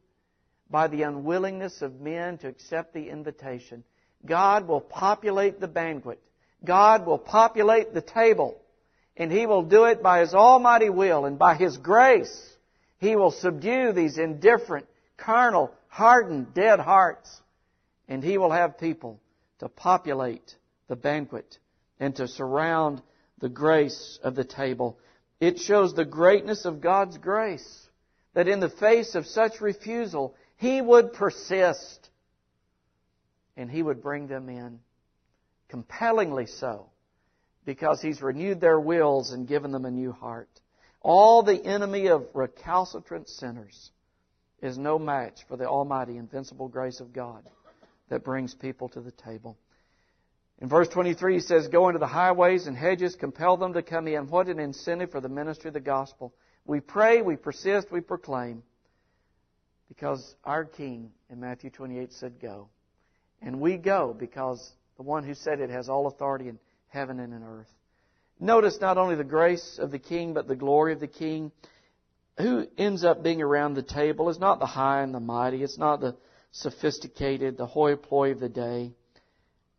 by 0.71 0.87
the 0.87 1.03
unwillingness 1.03 1.83
of 1.83 2.01
men 2.01 2.39
to 2.39 2.47
accept 2.47 2.95
the 2.95 3.09
invitation. 3.09 3.83
God 4.27 4.67
will 4.67 4.81
populate 4.81 5.61
the 5.61 5.69
banquet. 5.69 6.21
God 6.65 7.07
will 7.07 7.19
populate 7.19 7.93
the 7.93 8.01
table, 8.01 8.61
and 9.17 9.31
He 9.31 9.47
will 9.47 9.63
do 9.63 9.85
it 9.85 10.03
by 10.03 10.21
His 10.21 10.35
almighty 10.35 10.91
will 10.91 11.27
and 11.27 11.39
by 11.39 11.55
His 11.55 11.77
grace. 11.77 12.57
He 12.99 13.17
will 13.17 13.31
subdue 13.31 13.93
these 13.93 14.19
indifferent, 14.19 14.87
carnal, 15.17 15.73
hardened, 15.89 16.55
dead 16.55 16.81
hearts, 16.81 17.41
and 18.09 18.23
He 18.25 18.39
will 18.39 18.51
have 18.51 18.79
people 18.79 19.21
to 19.59 19.69
populate 19.69 20.55
the 20.89 20.97
banquet 20.97 21.59
and 22.01 22.17
to 22.17 22.29
surround 22.29 23.03
the 23.41 23.49
grace 23.49 24.19
of 24.23 24.35
the 24.35 24.45
table. 24.45 24.99
It 25.41 25.59
shows 25.59 25.95
the 25.95 26.05
greatness 26.05 26.65
of 26.65 26.81
God's 26.81 27.19
grace 27.19 27.87
that 28.33 28.49
in 28.49 28.61
the 28.61 28.71
face 28.71 29.15
of 29.15 29.27
such 29.27 29.61
refusal, 29.61 30.35
He 30.57 30.81
would 30.81 31.13
persist 31.13 32.04
and 33.57 33.71
He 33.71 33.83
would 33.83 34.03
bring 34.03 34.27
them 34.27 34.49
in, 34.49 34.81
compellingly 35.69 36.47
so, 36.47 36.91
because 37.65 38.01
He's 38.01 38.23
renewed 38.23 38.61
their 38.61 38.81
wills 38.81 39.33
and 39.33 39.49
given 39.49 39.71
them 39.71 39.85
a 39.85 39.91
new 39.91 40.13
heart. 40.13 40.49
All 41.01 41.43
the 41.43 41.63
enemy 41.65 42.09
of 42.09 42.27
recalcitrant 42.33 43.29
sinners 43.29 43.91
is 44.63 44.79
no 44.79 44.99
match 44.99 45.41
for 45.49 45.57
the 45.57 45.67
almighty, 45.67 46.17
invincible 46.17 46.69
grace 46.69 47.01
of 47.01 47.13
God 47.13 47.45
that 48.09 48.25
brings 48.25 48.55
people 48.55 48.89
to 48.91 49.01
the 49.01 49.11
table. 49.11 49.59
In 50.61 50.69
verse 50.69 50.89
23, 50.89 51.35
he 51.35 51.41
says, 51.41 51.69
Go 51.69 51.89
into 51.89 51.99
the 51.99 52.07
highways 52.07 52.67
and 52.67 52.77
hedges, 52.77 53.17
compel 53.17 53.57
them 53.57 53.75
to 53.75 53.83
come 53.83 54.07
in. 54.07 54.29
What 54.29 54.49
an 54.49 54.61
incentive 54.61 55.11
for 55.11 55.21
the 55.21 55.29
ministry 55.29 55.69
of 55.69 55.75
the 55.75 55.81
gospel. 55.81 56.33
We 56.65 56.81
pray, 56.81 57.23
we 57.23 57.37
persist, 57.37 57.91
we 57.91 58.01
proclaim. 58.01 58.63
Because 59.89 60.35
our 60.45 60.65
King 60.65 61.11
in 61.29 61.41
Matthew 61.41 61.71
28 61.71 62.13
said, 62.13 62.41
Go. 62.41 62.69
And 63.43 63.61
we 63.61 63.77
go 63.77 64.15
because 64.19 64.73
the 64.97 65.03
one 65.03 65.25
who 65.25 65.35
said 65.35 65.61
it 65.61 65.71
has 65.71 65.89
all 65.89 66.07
authority 66.07 66.49
in 66.49 66.59
heaven 66.89 67.21
and 67.21 67.33
in 67.33 67.43
earth. 67.43 67.71
Notice 68.41 68.81
not 68.81 68.99
only 68.99 69.17
the 69.17 69.25
grace 69.25 69.79
of 69.79 69.91
the 69.91 69.99
King, 69.99 70.35
but 70.35 70.49
the 70.49 70.57
glory 70.57 70.93
of 70.93 71.01
the 71.01 71.07
King. 71.07 71.53
Who 72.39 72.67
ends 72.77 73.05
up 73.05 73.23
being 73.23 73.43
around 73.43 73.75
the 73.75 73.83
table 73.83 74.29
is 74.29 74.39
not 74.39 74.59
the 74.59 74.67
high 74.67 75.03
and 75.03 75.15
the 75.15 75.21
mighty. 75.21 75.63
It's 75.63 75.79
not 75.79 76.01
the 76.01 76.17
sophisticated, 76.51 77.57
the 77.57 77.67
hoi 77.67 77.97
polloi 77.97 78.33
of 78.33 78.41
the 78.41 78.49
day. 78.49 78.93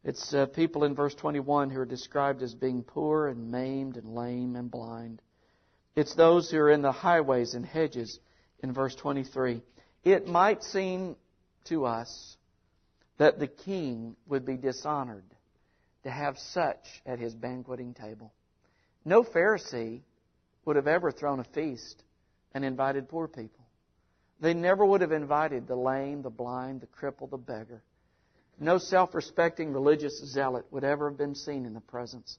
It's 0.03 0.33
uh, 0.33 0.45
people 0.45 0.83
in 0.83 0.93
verse 0.93 1.15
21 1.15 1.71
who 1.71 1.79
are 1.79 1.85
described 1.85 2.43
as 2.43 2.53
being 2.53 2.83
poor 2.83 3.27
and 3.27 3.51
maimed 3.51 3.97
and 3.97 4.13
lame 4.13 4.55
and 4.55 4.69
blind. 4.69 5.21
It's 5.95 6.13
those 6.13 6.51
who 6.51 6.57
are 6.57 6.69
in 6.69 6.81
the 6.81 6.91
highways 6.91 7.55
and 7.55 7.65
hedges 7.65 8.19
in 8.59 8.73
verse 8.73 8.95
23. 8.95 9.63
It 10.03 10.27
might 10.27 10.63
seem 10.63 11.15
to 11.65 11.85
us 11.85 12.37
that 13.17 13.39
the 13.39 13.47
king 13.47 14.15
would 14.27 14.45
be 14.45 14.57
dishonored 14.57 15.23
to 16.03 16.11
have 16.11 16.37
such 16.37 17.01
at 17.05 17.19
his 17.19 17.33
banqueting 17.33 17.93
table. 17.93 18.33
No 19.03 19.23
Pharisee 19.23 20.01
would 20.65 20.75
have 20.75 20.87
ever 20.87 21.11
thrown 21.11 21.39
a 21.39 21.43
feast 21.43 22.03
and 22.53 22.65
invited 22.65 23.09
poor 23.09 23.27
people. 23.27 23.65
They 24.39 24.53
never 24.53 24.85
would 24.85 25.01
have 25.01 25.11
invited 25.11 25.67
the 25.67 25.75
lame, 25.75 26.21
the 26.21 26.29
blind, 26.29 26.81
the 26.81 26.87
crippled, 26.87 27.31
the 27.31 27.37
beggar. 27.37 27.81
No 28.59 28.77
self 28.77 29.13
respecting 29.13 29.73
religious 29.73 30.17
zealot 30.25 30.65
would 30.71 30.83
ever 30.83 31.09
have 31.09 31.17
been 31.17 31.35
seen 31.35 31.65
in 31.65 31.73
the 31.73 31.81
presence 31.81 32.37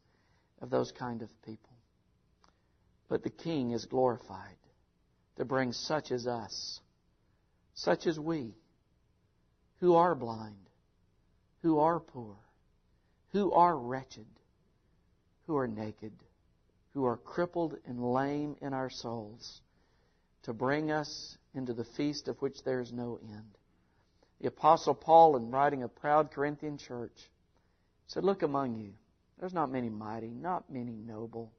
of 0.60 0.70
those 0.70 0.92
kind 0.92 1.22
of 1.22 1.28
people. 1.42 1.76
But 3.08 3.22
the 3.22 3.30
King 3.30 3.72
is 3.72 3.84
glorified 3.84 4.56
to 5.36 5.44
bring 5.44 5.72
such 5.72 6.10
as 6.10 6.26
us, 6.26 6.80
such 7.74 8.06
as 8.06 8.18
we, 8.18 8.54
who 9.80 9.94
are 9.94 10.14
blind, 10.14 10.65
who 11.66 11.80
are 11.80 11.98
poor, 11.98 12.36
who 13.32 13.50
are 13.50 13.76
wretched, 13.76 14.26
who 15.48 15.56
are 15.56 15.66
naked, 15.66 16.12
who 16.94 17.04
are 17.04 17.16
crippled 17.16 17.76
and 17.88 18.12
lame 18.12 18.54
in 18.62 18.72
our 18.72 18.88
souls, 18.88 19.62
to 20.44 20.52
bring 20.52 20.92
us 20.92 21.36
into 21.54 21.74
the 21.74 21.82
feast 21.96 22.28
of 22.28 22.40
which 22.40 22.62
there 22.62 22.80
is 22.80 22.92
no 22.92 23.18
end. 23.20 23.58
The 24.40 24.46
Apostle 24.46 24.94
Paul, 24.94 25.34
in 25.36 25.50
writing 25.50 25.82
a 25.82 25.88
proud 25.88 26.30
Corinthian 26.30 26.78
church, 26.78 27.32
said, 28.06 28.22
Look 28.22 28.44
among 28.44 28.76
you. 28.76 28.92
There's 29.40 29.52
not 29.52 29.72
many 29.72 29.88
mighty, 29.88 30.28
not 30.28 30.70
many 30.70 30.92
noble 30.92 31.50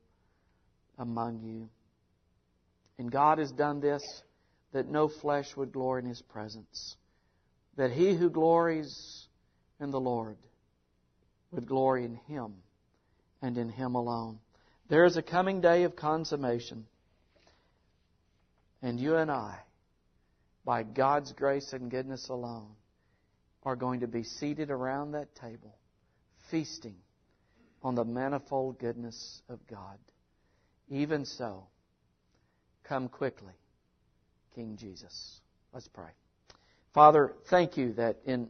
among 0.98 1.42
you. 1.42 1.68
And 2.98 3.12
God 3.12 3.40
has 3.40 3.52
done 3.52 3.82
this 3.82 4.04
that 4.72 4.88
no 4.88 5.10
flesh 5.10 5.54
would 5.58 5.74
glory 5.74 6.04
in 6.04 6.08
His 6.08 6.22
presence. 6.22 6.96
That 7.76 7.92
he 7.92 8.16
who 8.16 8.30
glories 8.30 9.27
in 9.80 9.92
the 9.92 10.00
Lord 10.00 10.38
with 11.52 11.66
glory 11.66 12.06
in 12.06 12.16
Him 12.28 12.54
and 13.42 13.58
in 13.58 13.70
Him 13.70 13.96
alone. 13.96 14.40
There 14.90 15.06
is 15.06 15.18
a 15.18 15.22
coming 15.22 15.62
day 15.62 15.84
of 15.84 15.96
consummation. 15.96 16.86
And 18.82 19.00
you 19.00 19.16
and 19.16 19.32
I, 19.32 19.58
by 20.64 20.84
God's 20.84 21.32
grace 21.34 21.74
and 21.74 21.90
goodness 21.90 22.30
alone, 22.30 22.72
are 23.64 23.76
going 23.76 24.02
to 24.02 24.08
be 24.08 24.24
seated 24.24 24.70
around 24.70 25.12
that 25.12 25.36
table, 25.36 25.76
feasting 26.52 26.96
on 27.84 27.96
the 27.96 28.06
manifold 28.06 28.80
goodness 28.80 29.42
of 29.50 29.60
God. 29.68 29.98
Even 30.90 31.26
so, 31.26 31.66
come 32.84 33.10
quickly, 33.10 33.54
King 34.56 34.78
Jesus. 34.80 35.42
Let's 35.74 35.88
pray. 35.88 36.12
Father, 36.94 37.34
thank 37.50 37.78
you 37.78 37.94
that 37.94 38.18
in 38.26 38.50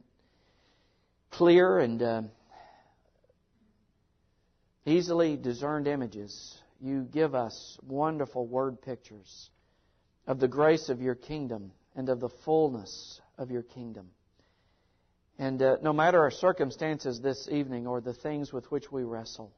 clear 1.32 1.80
and 1.80 2.02
uh, 2.02 2.22
easily 4.86 5.38
discerned 5.38 5.88
images, 5.88 6.58
you 6.82 7.04
give 7.04 7.36
us 7.36 7.78
wonderful 7.88 8.46
word 8.46 8.82
pictures 8.82 9.50
of 10.26 10.40
the 10.40 10.48
grace 10.48 10.90
of 10.90 11.02
your 11.02 11.16
kingdom 11.16 11.72
and 11.96 12.10
of 12.10 12.20
the 12.20 12.30
fullness 12.46 13.22
of 13.38 13.52
your 13.52 13.64
kingdom. 13.64 14.10
And 15.40 15.62
uh, 15.62 15.78
no 15.82 15.94
matter 15.94 16.20
our 16.22 16.32
circumstances 16.32 17.22
this 17.22 17.48
evening 17.52 17.88
or 17.88 18.02
the 18.02 18.14
things 18.14 18.52
with 18.52 18.70
which 18.72 18.92
we 18.92 19.04
wrestle, 19.04 19.54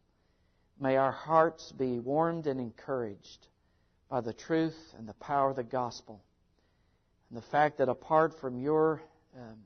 May 0.80 0.96
our 0.96 1.12
hearts 1.12 1.74
be 1.74 2.00
warmed 2.00 2.48
and 2.48 2.60
encouraged 2.60 3.48
by 4.10 4.22
the 4.22 4.32
truth 4.32 4.78
and 4.98 5.08
the 5.08 5.14
power 5.14 5.50
of 5.50 5.58
the 5.58 5.64
gospel. 5.64 6.24
And 7.30 7.38
the 7.38 7.46
fact 7.48 7.80
that 7.80 7.90
apart 7.90 8.40
from 8.40 8.58
your 8.58 9.02
um, 9.36 9.58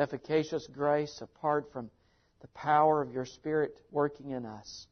efficacious 0.00 0.66
grace, 0.66 1.20
apart 1.20 1.72
from 1.72 1.90
the 2.40 2.48
power 2.48 3.02
of 3.02 3.12
your 3.12 3.26
Spirit 3.26 3.76
working 3.90 4.30
in 4.30 4.46
us, 4.46 4.86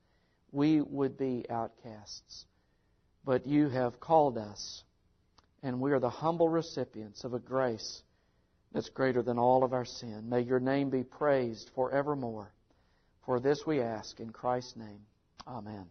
we 0.53 0.81
would 0.81 1.17
be 1.17 1.45
outcasts. 1.51 2.47
But 3.25 3.47
you 3.47 3.69
have 3.69 4.01
called 4.01 4.39
us, 4.39 4.85
and 5.63 5.81
we 5.81 5.93
are 5.93 6.01
the 6.01 6.11
humble 6.11 6.49
recipients 6.49 7.25
of 7.25 7.35
a 7.35 7.39
grace 7.39 8.03
that's 8.73 8.89
greater 8.91 9.23
than 9.23 9.39
all 9.39 9.65
of 9.65 9.73
our 9.73 9.85
sin. 9.85 10.29
May 10.29 10.43
your 10.43 10.61
name 10.61 10.91
be 10.91 11.03
praised 11.03 11.71
forevermore. 11.75 12.53
For 13.25 13.41
this 13.41 13.67
we 13.67 13.81
ask 13.81 14.21
in 14.21 14.31
Christ's 14.31 14.77
name. 14.77 15.01
Amen. 15.47 15.87